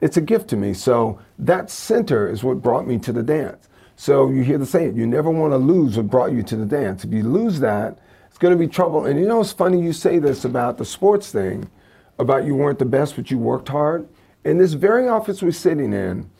it's 0.00 0.16
a 0.16 0.20
gift 0.20 0.48
to 0.50 0.56
me. 0.56 0.74
So 0.74 1.18
that 1.38 1.70
center 1.70 2.28
is 2.28 2.42
what 2.42 2.62
brought 2.62 2.86
me 2.86 2.98
to 2.98 3.12
the 3.12 3.22
dance. 3.22 3.68
So 3.96 4.30
you 4.30 4.42
hear 4.42 4.58
the 4.58 4.66
saying, 4.66 4.96
you 4.96 5.06
never 5.06 5.30
want 5.30 5.52
to 5.52 5.56
lose 5.56 5.96
what 5.96 6.08
brought 6.08 6.32
you 6.32 6.42
to 6.42 6.56
the 6.56 6.66
dance. 6.66 7.04
If 7.04 7.12
you 7.12 7.22
lose 7.22 7.60
that, 7.60 7.98
it's 8.28 8.38
going 8.38 8.52
to 8.52 8.58
be 8.58 8.68
trouble. 8.68 9.06
And 9.06 9.18
you 9.18 9.26
know, 9.26 9.40
it's 9.40 9.52
funny 9.52 9.80
you 9.80 9.94
say 9.94 10.18
this 10.18 10.44
about 10.44 10.76
the 10.76 10.84
sports 10.84 11.32
thing, 11.32 11.70
about 12.18 12.44
you 12.44 12.54
weren't 12.54 12.78
the 12.78 12.84
best, 12.84 13.16
but 13.16 13.30
you 13.30 13.38
worked 13.38 13.68
hard. 13.68 14.06
In 14.44 14.58
this 14.58 14.74
very 14.74 15.08
office 15.08 15.42
we're 15.42 15.50
sitting 15.52 15.94
in, 15.94 16.30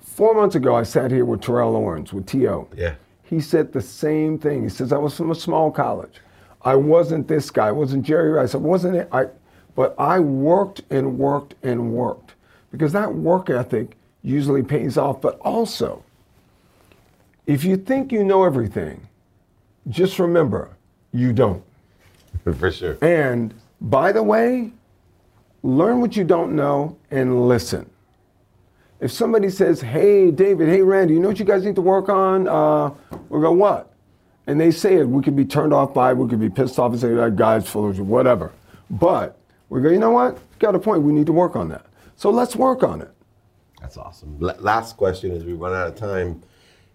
four 0.00 0.34
months 0.34 0.56
ago, 0.56 0.74
I 0.74 0.82
sat 0.82 1.12
here 1.12 1.24
with 1.24 1.42
Terrell 1.42 1.76
Owens, 1.76 2.12
with 2.12 2.26
T.O. 2.26 2.68
Yeah. 2.76 2.94
He 3.26 3.40
said 3.40 3.72
the 3.72 3.82
same 3.82 4.38
thing. 4.38 4.62
He 4.62 4.68
says, 4.68 4.92
I 4.92 4.98
was 4.98 5.16
from 5.16 5.30
a 5.30 5.34
small 5.34 5.70
college. 5.70 6.20
I 6.62 6.76
wasn't 6.76 7.28
this 7.28 7.50
guy. 7.50 7.68
I 7.68 7.72
wasn't 7.72 8.04
Jerry 8.04 8.30
Rice. 8.30 8.54
I 8.54 8.58
wasn't 8.58 8.96
it. 8.96 9.08
I, 9.12 9.26
but 9.74 9.94
I 9.98 10.20
worked 10.20 10.82
and 10.90 11.18
worked 11.18 11.54
and 11.62 11.92
worked 11.92 12.34
because 12.70 12.92
that 12.92 13.14
work 13.14 13.50
ethic 13.50 13.96
usually 14.22 14.62
pays 14.62 14.96
off. 14.96 15.20
But 15.20 15.38
also, 15.40 16.04
if 17.46 17.64
you 17.64 17.76
think 17.76 18.12
you 18.12 18.24
know 18.24 18.44
everything, 18.44 19.06
just 19.88 20.18
remember 20.18 20.76
you 21.12 21.32
don't. 21.32 21.62
For 22.44 22.70
sure. 22.70 22.98
And 23.02 23.54
by 23.80 24.12
the 24.12 24.22
way, 24.22 24.72
learn 25.62 26.00
what 26.00 26.16
you 26.16 26.24
don't 26.24 26.54
know 26.54 26.96
and 27.10 27.48
listen. 27.48 27.90
If 29.00 29.12
somebody 29.12 29.50
says, 29.50 29.80
hey, 29.80 30.30
David, 30.30 30.68
hey, 30.68 30.80
Randy, 30.82 31.14
you 31.14 31.20
know 31.20 31.28
what 31.28 31.38
you 31.38 31.44
guys 31.44 31.64
need 31.64 31.74
to 31.74 31.82
work 31.82 32.08
on? 32.08 32.48
Uh, 32.48 32.90
we'll 33.28 33.40
go, 33.42 33.52
what? 33.52 33.92
And 34.46 34.60
they 34.60 34.70
say 34.70 34.94
it, 34.96 35.08
we 35.08 35.22
could 35.22 35.36
be 35.36 35.44
turned 35.44 35.72
off 35.74 35.92
by 35.92 36.12
it, 36.12 36.16
we 36.16 36.28
could 36.28 36.40
be 36.40 36.48
pissed 36.48 36.78
off 36.78 36.92
and 36.92 37.00
say, 37.00 37.12
that 37.14 37.36
guy's 37.36 37.68
full 37.68 37.88
of 37.90 37.98
whatever. 38.00 38.52
But 38.90 39.36
we 39.68 39.82
go, 39.82 39.90
you 39.90 39.98
know 39.98 40.10
what? 40.10 40.38
Got 40.58 40.74
a 40.74 40.78
point, 40.78 41.02
we 41.02 41.12
need 41.12 41.26
to 41.26 41.32
work 41.32 41.56
on 41.56 41.68
that. 41.68 41.84
So 42.14 42.30
let's 42.30 42.56
work 42.56 42.82
on 42.82 43.02
it. 43.02 43.10
That's 43.80 43.96
awesome. 43.98 44.38
L- 44.40 44.56
last 44.60 44.96
question 44.96 45.32
as 45.32 45.44
we 45.44 45.52
run 45.52 45.74
out 45.74 45.88
of 45.88 45.96
time. 45.96 46.42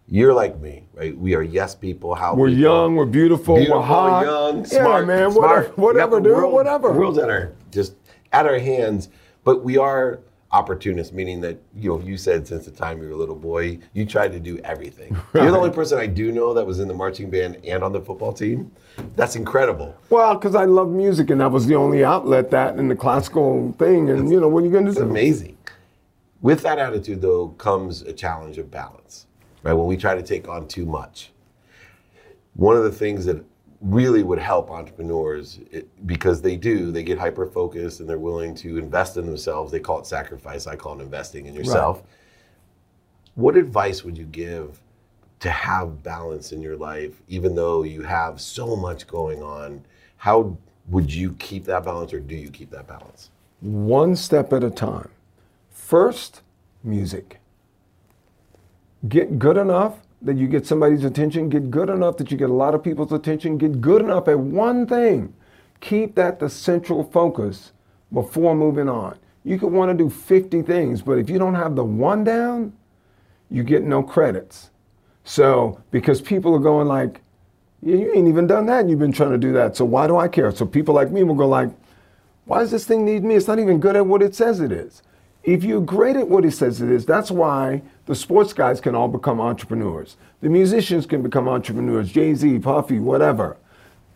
You're 0.07 0.33
like 0.33 0.59
me, 0.59 0.83
right? 0.93 1.15
We 1.17 1.35
are 1.35 1.43
yes 1.43 1.75
people. 1.75 2.15
How 2.15 2.33
We're 2.35 2.47
people. 2.47 2.61
young, 2.61 2.95
we're 2.95 3.05
beautiful, 3.05 3.55
beautiful, 3.55 3.79
we're 3.79 3.85
hot. 3.85 4.25
young, 4.25 4.57
yeah, 4.59 4.63
smart, 4.65 5.07
man, 5.07 5.31
smart. 5.31 5.77
whatever, 5.77 5.81
whatever, 5.81 6.17
We 6.17 6.23
dude, 6.23 6.33
world- 6.37 6.53
whatever. 6.53 6.87
The 6.93 6.99
world's 6.99 7.17
at 7.19 7.29
our 7.29 7.53
just 7.71 7.93
at 8.33 8.45
our 8.47 8.57
hands, 8.59 9.09
but 9.45 9.63
we 9.63 9.77
are 9.77 10.19
opportunists, 10.53 11.13
meaning 11.13 11.41
that 11.41 11.57
you 11.75 11.89
know 11.89 11.99
you 11.99 12.17
said 12.17 12.47
since 12.47 12.65
the 12.65 12.71
time 12.71 13.01
you 13.01 13.07
were 13.07 13.13
a 13.13 13.17
little 13.17 13.35
boy, 13.35 13.79
you 13.93 14.05
tried 14.05 14.31
to 14.33 14.39
do 14.39 14.57
everything. 14.59 15.15
You're 15.33 15.51
the 15.51 15.57
only 15.57 15.71
person 15.71 15.97
I 15.99 16.07
do 16.07 16.31
know 16.31 16.53
that 16.53 16.65
was 16.65 16.79
in 16.79 16.87
the 16.87 16.93
marching 16.93 17.29
band 17.29 17.57
and 17.65 17.83
on 17.83 17.91
the 17.91 18.01
football 18.01 18.33
team. 18.33 18.71
That's 19.15 19.35
incredible. 19.35 19.95
Well, 20.09 20.35
because 20.35 20.55
I 20.55 20.65
love 20.65 20.89
music, 20.89 21.29
and 21.29 21.41
that 21.41 21.51
was 21.51 21.65
the 21.67 21.75
only 21.75 22.03
outlet 22.03 22.51
that 22.51 22.75
and 22.75 22.91
the 22.91 22.95
classical 22.95 23.73
thing. 23.79 24.09
And 24.09 24.29
you 24.29 24.39
know, 24.39 24.47
what 24.47 24.63
are 24.63 24.65
you 24.65 24.71
going 24.71 24.85
to 24.85 24.91
do? 24.91 24.97
It's 24.97 24.99
do? 24.99 25.09
amazing. 25.09 25.57
With 26.41 26.61
that 26.63 26.79
attitude, 26.79 27.21
though, 27.21 27.49
comes 27.49 28.01
a 28.01 28.13
challenge 28.13 28.57
of 28.57 28.71
balance, 28.71 29.27
right? 29.63 29.73
When 29.73 29.85
we 29.85 29.95
try 29.95 30.15
to 30.15 30.23
take 30.23 30.47
on 30.47 30.67
too 30.67 30.85
much. 30.85 31.31
One 32.55 32.75
of 32.75 32.83
the 32.83 32.91
things 32.91 33.25
that 33.25 33.45
really 33.81 34.21
would 34.21 34.39
help 34.39 34.69
entrepreneurs, 34.69 35.59
it, 35.71 35.87
because 36.05 36.41
they 36.41 36.55
do, 36.55 36.91
they 36.91 37.03
get 37.03 37.17
hyper 37.17 37.47
focused 37.47 37.99
and 37.99 38.07
they're 38.07 38.19
willing 38.19 38.53
to 38.55 38.77
invest 38.77 39.17
in 39.17 39.25
themselves. 39.25 39.71
They 39.71 39.79
call 39.79 39.99
it 39.99 40.05
sacrifice. 40.05 40.67
I 40.67 40.75
call 40.75 40.99
it 40.99 41.03
investing 41.03 41.47
in 41.47 41.55
yourself. 41.55 42.03
What 43.35 43.57
advice 43.57 44.03
would 44.03 44.17
you 44.17 44.25
give 44.25 44.79
to 45.39 45.49
have 45.49 46.03
balance 46.03 46.51
in 46.51 46.61
your 46.61 46.77
life, 46.77 47.21
even 47.27 47.55
though 47.55 47.83
you 47.83 48.03
have 48.03 48.39
so 48.39 48.75
much 48.75 49.07
going 49.07 49.41
on? 49.41 49.83
How 50.17 50.55
would 50.89 51.11
you 51.11 51.33
keep 51.39 51.63
that 51.65 51.83
balance, 51.83 52.13
or 52.13 52.19
do 52.19 52.35
you 52.35 52.51
keep 52.51 52.69
that 52.71 52.87
balance? 52.87 53.31
One 53.61 54.15
step 54.15 54.53
at 54.53 54.63
a 54.63 54.69
time. 54.69 55.09
First, 55.71 56.41
music. 56.83 57.39
Get 59.07 59.39
good 59.39 59.57
enough 59.57 60.01
that 60.21 60.37
you 60.37 60.47
get 60.47 60.67
somebody's 60.67 61.03
attention. 61.03 61.49
Get 61.49 61.71
good 61.71 61.89
enough 61.89 62.17
that 62.17 62.31
you 62.31 62.37
get 62.37 62.49
a 62.49 62.53
lot 62.53 62.75
of 62.75 62.83
people's 62.83 63.11
attention. 63.11 63.57
Get 63.57 63.81
good 63.81 64.01
enough 64.01 64.27
at 64.27 64.39
one 64.39 64.85
thing. 64.85 65.33
Keep 65.79 66.15
that 66.15 66.39
the 66.39 66.49
central 66.49 67.03
focus 67.03 67.71
before 68.11 68.55
moving 68.55 68.87
on. 68.87 69.17
You 69.43 69.57
could 69.57 69.71
want 69.71 69.95
to 69.97 70.03
do 70.03 70.09
50 70.09 70.61
things, 70.61 71.01
but 71.01 71.17
if 71.17 71.29
you 71.29 71.39
don't 71.39 71.55
have 71.55 71.75
the 71.75 71.83
one 71.83 72.23
down, 72.23 72.73
you 73.49 73.63
get 73.63 73.83
no 73.83 74.03
credits. 74.03 74.69
So, 75.23 75.81
because 75.91 76.21
people 76.21 76.53
are 76.55 76.59
going 76.59 76.87
like, 76.87 77.21
yeah, 77.81 77.95
you 77.95 78.13
ain't 78.13 78.27
even 78.27 78.45
done 78.45 78.67
that 78.67 78.81
and 78.81 78.89
you've 78.89 78.99
been 78.99 79.11
trying 79.11 79.31
to 79.31 79.37
do 79.37 79.51
that. 79.53 79.75
So 79.75 79.85
why 79.85 80.05
do 80.05 80.17
I 80.17 80.27
care? 80.27 80.51
So 80.51 80.65
people 80.65 80.93
like 80.93 81.11
me 81.11 81.23
will 81.23 81.35
go 81.35 81.47
like, 81.47 81.69
why 82.45 82.59
does 82.59 82.71
this 82.71 82.85
thing 82.85 83.05
need 83.05 83.23
me? 83.23 83.35
It's 83.35 83.47
not 83.47 83.59
even 83.59 83.79
good 83.79 83.95
at 83.95 84.05
what 84.05 84.21
it 84.21 84.35
says 84.35 84.59
it 84.59 84.71
is. 84.71 85.01
If 85.43 85.63
you're 85.63 85.81
great 85.81 86.15
at 86.15 86.27
what 86.27 86.45
it 86.45 86.51
says 86.51 86.81
it 86.81 86.91
is, 86.91 87.05
that's 87.05 87.31
why 87.31 87.81
the 88.11 88.15
sports 88.15 88.51
guys 88.51 88.81
can 88.81 88.93
all 88.93 89.07
become 89.07 89.39
entrepreneurs. 89.39 90.17
The 90.41 90.49
musicians 90.49 91.05
can 91.05 91.21
become 91.21 91.47
entrepreneurs, 91.47 92.11
Jay 92.11 92.35
Z, 92.35 92.59
Puffy, 92.59 92.99
whatever. 92.99 93.55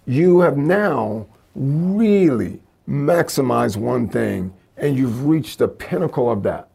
You 0.06 0.42
have 0.42 0.58
now 0.58 1.28
really 1.56 2.60
maximized 2.90 3.78
one 3.78 4.10
thing 4.10 4.54
and 4.76 4.98
you've 4.98 5.26
reached 5.26 5.60
the 5.60 5.70
pinnacle 5.70 6.30
of 6.30 6.44
that. 6.44 6.68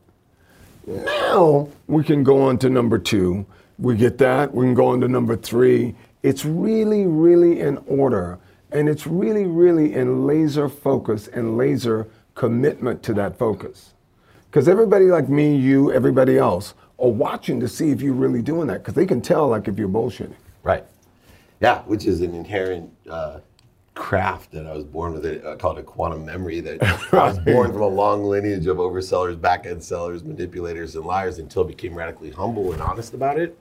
Now 0.87 1.68
we 1.88 2.02
can 2.02 2.24
go 2.24 2.40
on 2.40 2.56
to 2.61 2.70
number 2.70 2.98
two. 2.98 3.44
We 3.78 3.96
get 3.96 4.16
that. 4.16 4.54
We 4.54 4.64
can 4.64 4.72
go 4.72 4.87
on 4.87 5.02
to 5.02 5.09
number 5.09 5.37
three. 5.37 5.94
It's 6.22 6.46
really, 6.46 7.04
really 7.06 7.61
in 7.61 7.76
order. 7.87 8.38
And 8.72 8.88
it's 8.88 9.06
really, 9.06 9.44
really 9.44 9.92
in 9.92 10.26
laser 10.26 10.70
focus 10.70 11.28
and 11.28 11.59
laser 11.59 12.09
commitment 12.35 13.02
to 13.02 13.12
that 13.12 13.37
focus. 13.37 13.92
Because 14.46 14.68
everybody 14.68 15.04
like 15.04 15.28
me, 15.28 15.54
you, 15.54 15.92
everybody 15.92 16.38
else 16.38 16.72
are 17.00 17.08
watching 17.08 17.60
to 17.60 17.68
see 17.68 17.90
if 17.90 18.02
you're 18.02 18.14
really 18.14 18.42
doing 18.42 18.66
that. 18.68 18.78
Because 18.78 18.94
they 18.94 19.06
can 19.06 19.20
tell 19.20 19.48
like 19.48 19.68
if 19.68 19.78
you're 19.78 19.88
bullshitting. 19.88 20.34
Right. 20.62 20.84
Yeah, 21.60 21.82
which 21.82 22.06
is 22.06 22.20
an 22.20 22.34
inherent 22.34 22.90
uh, 23.08 23.40
craft 23.94 24.50
that 24.52 24.66
I 24.66 24.72
was 24.72 24.84
born 24.84 25.12
with. 25.12 25.26
It 25.26 25.44
I 25.44 25.56
call 25.56 25.76
it 25.76 25.80
a 25.80 25.82
quantum 25.82 26.24
memory. 26.24 26.60
That 26.60 26.82
I 27.12 27.28
was 27.28 27.38
born 27.38 27.72
from 27.72 27.82
a 27.82 27.88
long 27.88 28.24
lineage 28.24 28.66
of 28.66 28.78
oversellers, 28.78 29.40
back 29.40 29.66
end 29.66 29.82
sellers, 29.82 30.22
manipulators, 30.24 30.96
and 30.96 31.04
liars. 31.04 31.38
Until 31.38 31.64
I 31.64 31.68
became 31.68 31.94
radically 31.94 32.30
humble 32.30 32.72
and 32.72 32.80
honest 32.80 33.14
about 33.14 33.38
it, 33.38 33.58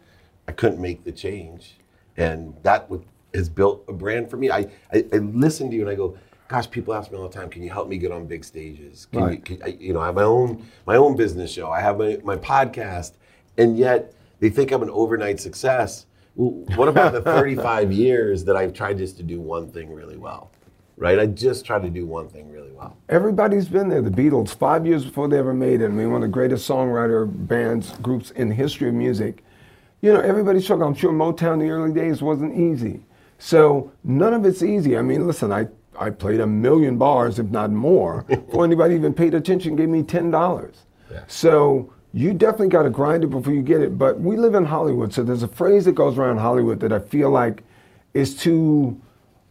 I 0.48 0.52
couldn't 0.54 0.80
make 0.80 1.04
the 1.04 1.12
change, 1.12 1.76
and 2.18 2.56
that 2.64 2.90
would, 2.90 3.04
has 3.34 3.50
built 3.50 3.84
a 3.88 3.94
brand 3.94 4.30
for 4.30 4.38
me. 4.38 4.50
I, 4.50 4.68
I 4.94 5.06
I 5.14 5.18
listen 5.18 5.70
to 5.70 5.76
you 5.76 5.82
and 5.82 5.90
I 5.90 5.96
go. 5.96 6.18
Gosh, 6.48 6.68
people 6.72 6.96
ask 6.96 7.12
me 7.12 7.18
all 7.18 7.28
the 7.28 7.38
time, 7.38 7.50
"Can 7.50 7.62
you 7.62 7.70
help 7.70 7.88
me 7.90 7.98
get 7.98 8.12
on 8.12 8.26
big 8.26 8.44
stages?" 8.44 9.08
Can 9.12 9.22
Right. 9.24 9.32
you, 9.34 9.58
can, 9.58 9.64
I, 9.64 9.68
you 9.80 9.94
know, 9.94 10.00
I 10.00 10.08
have 10.08 10.16
my 10.16 10.24
own 10.24 10.66
my 10.88 10.96
own 10.96 11.16
business 11.16 11.52
show. 11.52 11.70
I 11.70 11.80
have 11.82 12.00
my, 12.00 12.18
my 12.24 12.38
podcast, 12.38 13.12
and 13.60 13.78
yet 13.78 14.14
they 14.40 14.50
think 14.50 14.72
I'm 14.72 14.82
an 14.82 14.90
overnight 14.90 15.40
success. 15.40 16.06
What 16.36 16.88
about 16.88 17.12
the 17.12 17.22
35 17.38 17.92
years 17.92 18.46
that 18.46 18.56
I've 18.56 18.74
tried 18.74 18.98
just 18.98 19.18
to 19.18 19.24
do 19.24 19.40
one 19.42 19.70
thing 19.70 19.94
really 19.94 20.18
well? 20.18 20.52
Right? 20.96 21.20
I 21.20 21.28
just 21.28 21.66
tried 21.66 21.84
to 21.84 21.90
do 21.90 22.06
one 22.06 22.28
thing 22.28 22.52
really 22.52 22.72
well. 22.72 22.98
Everybody's 23.10 23.68
been 23.68 23.90
there. 23.90 24.02
The 24.02 24.10
Beatles, 24.10 24.56
five 24.56 24.86
years 24.86 25.06
before 25.06 25.28
they 25.28 25.38
ever 25.38 25.54
made 25.54 25.82
it, 25.82 25.86
I 25.86 25.90
mean, 25.90 26.12
one 26.12 26.24
of 26.24 26.30
the 26.30 26.34
greatest 26.34 26.68
songwriter 26.68 27.28
bands, 27.48 27.92
groups 28.02 28.32
in 28.32 28.50
the 28.50 28.56
history 28.56 28.90
of 28.90 28.96
music. 28.96 29.44
You 30.02 30.14
know, 30.14 30.22
everybody's 30.22 30.64
struggled. 30.64 30.88
I'm 30.88 30.96
sure 30.96 31.12
Motown 31.12 31.54
in 31.54 31.60
the 31.60 31.70
early 31.70 31.94
days 31.94 32.22
wasn't 32.22 32.58
easy. 32.58 33.06
So 33.38 33.92
none 34.04 34.34
of 34.34 34.46
it's 34.46 34.64
easy. 34.64 34.98
I 34.98 35.02
mean, 35.02 35.28
listen, 35.28 35.52
I, 35.52 35.68
I 35.98 36.10
played 36.10 36.40
a 36.40 36.48
million 36.48 36.98
bars, 36.98 37.40
if 37.40 37.48
not 37.48 37.72
more, 37.72 38.24
before 38.28 38.64
anybody 38.64 38.96
even 38.96 39.14
paid 39.14 39.34
attention, 39.34 39.76
gave 39.76 39.90
me 39.90 40.04
$10. 40.04 40.74
Yeah. 41.12 41.24
So 41.28 41.94
you 42.14 42.34
definitely 42.34 42.70
got 42.70 42.84
to 42.84 42.90
grind 42.90 43.24
it 43.24 43.28
before 43.28 43.54
you 43.54 43.62
get 43.62 43.82
it. 43.82 43.98
But 43.98 44.20
we 44.20 44.36
live 44.36 44.56
in 44.56 44.66
Hollywood, 44.66 45.14
so 45.14 45.24
there's 45.24 45.44
a 45.44 45.48
phrase 45.48 45.86
that 45.86 45.94
goes 45.94 46.18
around 46.18 46.38
Hollywood 46.38 46.80
that 46.80 46.92
I 46.92 47.00
feel 47.00 47.30
like 47.30 47.64
is 48.14 48.36
too 48.36 49.00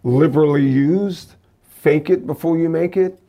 liberally 0.02 0.66
used. 0.66 1.34
Fake 1.62 2.10
it 2.10 2.26
before 2.26 2.58
you 2.58 2.68
make 2.68 2.96
it. 2.96 3.20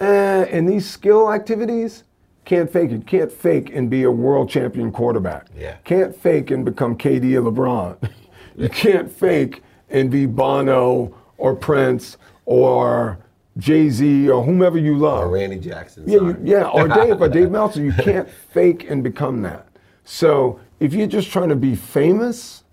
Eh, 0.00 0.46
and 0.50 0.68
these 0.68 0.88
skill 0.88 1.32
activities, 1.32 2.04
can't 2.44 2.72
fake 2.72 2.92
it. 2.92 3.06
Can't 3.06 3.32
fake 3.32 3.70
and 3.74 3.90
be 3.90 4.04
a 4.04 4.10
world 4.10 4.48
champion 4.48 4.92
quarterback. 4.92 5.48
Yeah. 5.58 5.76
Can't 5.84 6.14
fake 6.14 6.52
and 6.52 6.64
become 6.64 6.96
KD 6.96 7.34
or 7.34 7.50
LeBron. 7.50 8.10
you 8.56 8.68
can't 8.68 9.10
fake 9.10 9.62
and 9.90 10.10
be 10.10 10.26
Bono 10.26 11.14
or 11.38 11.56
Prince 11.56 12.18
or 12.44 13.18
Jay 13.58 13.88
Z 13.88 14.28
or 14.28 14.42
whomever 14.42 14.78
you 14.78 14.96
love. 14.98 15.24
Or 15.24 15.28
Randy 15.30 15.58
Jackson. 15.58 16.04
Yeah, 16.06 16.16
you, 16.20 16.36
yeah, 16.42 16.64
or 16.68 16.88
Dave, 17.00 17.20
or 17.20 17.28
Dave 17.28 17.50
Meltzer. 17.50 17.82
You 17.82 17.92
can't 17.92 18.28
fake 18.52 18.88
and 18.90 19.02
become 19.02 19.42
that. 19.42 19.66
So 20.04 20.60
if 20.80 20.92
you're 20.92 21.06
just 21.06 21.30
trying 21.30 21.48
to 21.48 21.56
be 21.56 21.74
famous, 21.74 22.64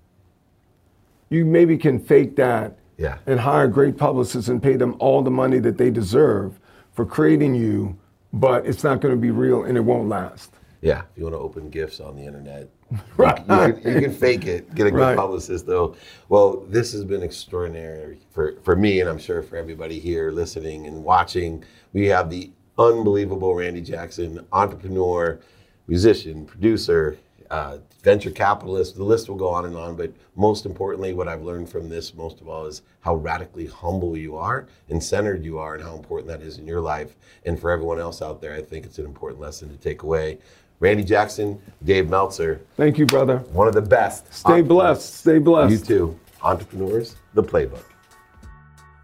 you 1.29 1.45
maybe 1.45 1.77
can 1.77 1.99
fake 1.99 2.35
that 2.35 2.77
Yeah. 2.97 3.17
and 3.25 3.39
hire 3.39 3.67
great 3.67 3.97
publicists 3.97 4.49
and 4.49 4.61
pay 4.61 4.75
them 4.75 4.95
all 4.99 5.21
the 5.21 5.31
money 5.31 5.59
that 5.59 5.77
they 5.77 5.89
deserve 5.89 6.59
for 6.91 7.05
creating 7.05 7.55
you, 7.55 7.97
but 8.33 8.65
it's 8.65 8.83
not 8.83 9.01
going 9.01 9.13
to 9.15 9.19
be 9.19 9.31
real 9.31 9.63
and 9.63 9.77
it 9.77 9.81
won't 9.81 10.09
last. 10.09 10.53
Yeah, 10.81 10.99
if 11.11 11.17
you 11.17 11.23
want 11.23 11.33
to 11.35 11.39
open 11.39 11.69
gifts 11.69 11.99
on 12.01 12.15
the 12.17 12.23
internet, 12.23 12.69
right. 13.17 13.39
you, 13.39 13.73
can, 13.73 13.93
you 13.95 14.01
can 14.01 14.13
fake 14.13 14.45
it. 14.45 14.73
Get 14.75 14.87
a 14.87 14.91
good 14.91 14.99
Right. 14.99 15.17
publicist, 15.17 15.65
though. 15.65 15.95
Well, 16.29 16.65
this 16.69 16.91
has 16.93 17.03
been 17.03 17.23
extraordinary 17.23 18.19
for, 18.31 18.55
for 18.63 18.75
me, 18.75 18.99
and 19.01 19.09
I'm 19.09 19.17
sure 19.17 19.41
for 19.41 19.57
everybody 19.57 19.99
here 19.99 20.31
listening 20.31 20.87
and 20.87 21.03
watching. 21.03 21.63
We 21.93 22.07
have 22.07 22.29
the 22.29 22.51
unbelievable 22.77 23.53
Randy 23.55 23.81
Jackson, 23.81 24.45
entrepreneur, 24.51 25.39
musician, 25.87 26.45
producer, 26.45 27.17
uh, 27.51 27.77
venture 28.03 28.31
capitalist. 28.31 28.95
The 28.95 29.03
list 29.03 29.29
will 29.29 29.35
go 29.35 29.49
on 29.49 29.65
and 29.65 29.75
on. 29.75 29.95
But 29.95 30.11
most 30.35 30.65
importantly, 30.65 31.13
what 31.13 31.27
I've 31.27 31.43
learned 31.43 31.69
from 31.69 31.87
this, 31.87 32.13
most 32.15 32.41
of 32.41 32.47
all, 32.47 32.65
is 32.65 32.81
how 33.01 33.15
radically 33.15 33.67
humble 33.67 34.17
you 34.17 34.35
are 34.37 34.67
and 34.89 35.03
centered 35.03 35.43
you 35.45 35.59
are, 35.59 35.75
and 35.75 35.83
how 35.83 35.95
important 35.95 36.27
that 36.29 36.41
is 36.41 36.57
in 36.57 36.65
your 36.65 36.81
life. 36.81 37.15
And 37.45 37.59
for 37.59 37.69
everyone 37.69 37.99
else 37.99 38.21
out 38.21 38.41
there, 38.41 38.53
I 38.55 38.61
think 38.61 38.85
it's 38.85 38.97
an 38.97 39.05
important 39.05 39.39
lesson 39.39 39.69
to 39.69 39.77
take 39.77 40.01
away. 40.03 40.39
Randy 40.83 41.05
Jackson, 41.05 41.61
Dave 41.85 42.09
Meltzer, 42.09 42.59
Thank 42.75 42.97
you, 42.97 43.05
brother. 43.05 43.37
one 43.53 43.69
of 43.69 43.73
the 43.73 43.81
best. 43.81 44.33
Stay 44.33 44.61
blessed. 44.61 45.15
Stay 45.15 45.39
blessed. 45.39 45.71
You 45.71 45.77
too. 45.77 46.19
Entrepreneurs, 46.41 47.15
the 47.33 47.41
playbook. 47.41 47.85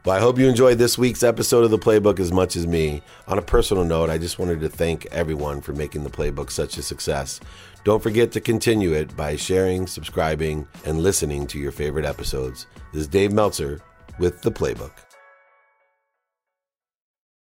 Well, 0.04 0.14
I 0.18 0.20
hope 0.20 0.38
you 0.38 0.50
enjoyed 0.50 0.78
this 0.78 0.98
week's 0.98 1.24
episode 1.24 1.64
of 1.64 1.72
The 1.72 1.78
Playbook 1.78 2.20
as 2.20 2.34
much 2.34 2.58
as 2.58 2.68
me. 2.68 3.02
On 3.28 3.38
a 3.38 3.42
personal 3.42 3.86
note, 3.86 4.10
I 4.10 4.18
just 4.18 4.40
wanted 4.40 4.60
to 4.60 4.70
thank 4.70 5.06
everyone 5.08 5.62
for 5.62 5.72
making 5.72 6.04
The 6.04 6.10
Playbook 6.10 6.52
such 6.52 6.78
a 6.78 6.82
success. 6.82 7.40
Don't 7.86 8.04
forget 8.04 8.34
to 8.34 8.42
continue 8.42 8.94
it 8.94 9.16
by 9.16 9.38
sharing, 9.38 9.88
subscribing, 9.88 10.68
and 10.86 11.00
listening 11.00 11.48
to 11.48 11.60
your 11.60 11.72
favorite 11.72 12.06
episodes. 12.06 12.68
This 12.92 13.04
is 13.04 13.08
Dave 13.08 13.32
Meltzer 13.32 13.82
with 14.20 14.42
The 14.42 14.52
Playbook. 14.52 14.92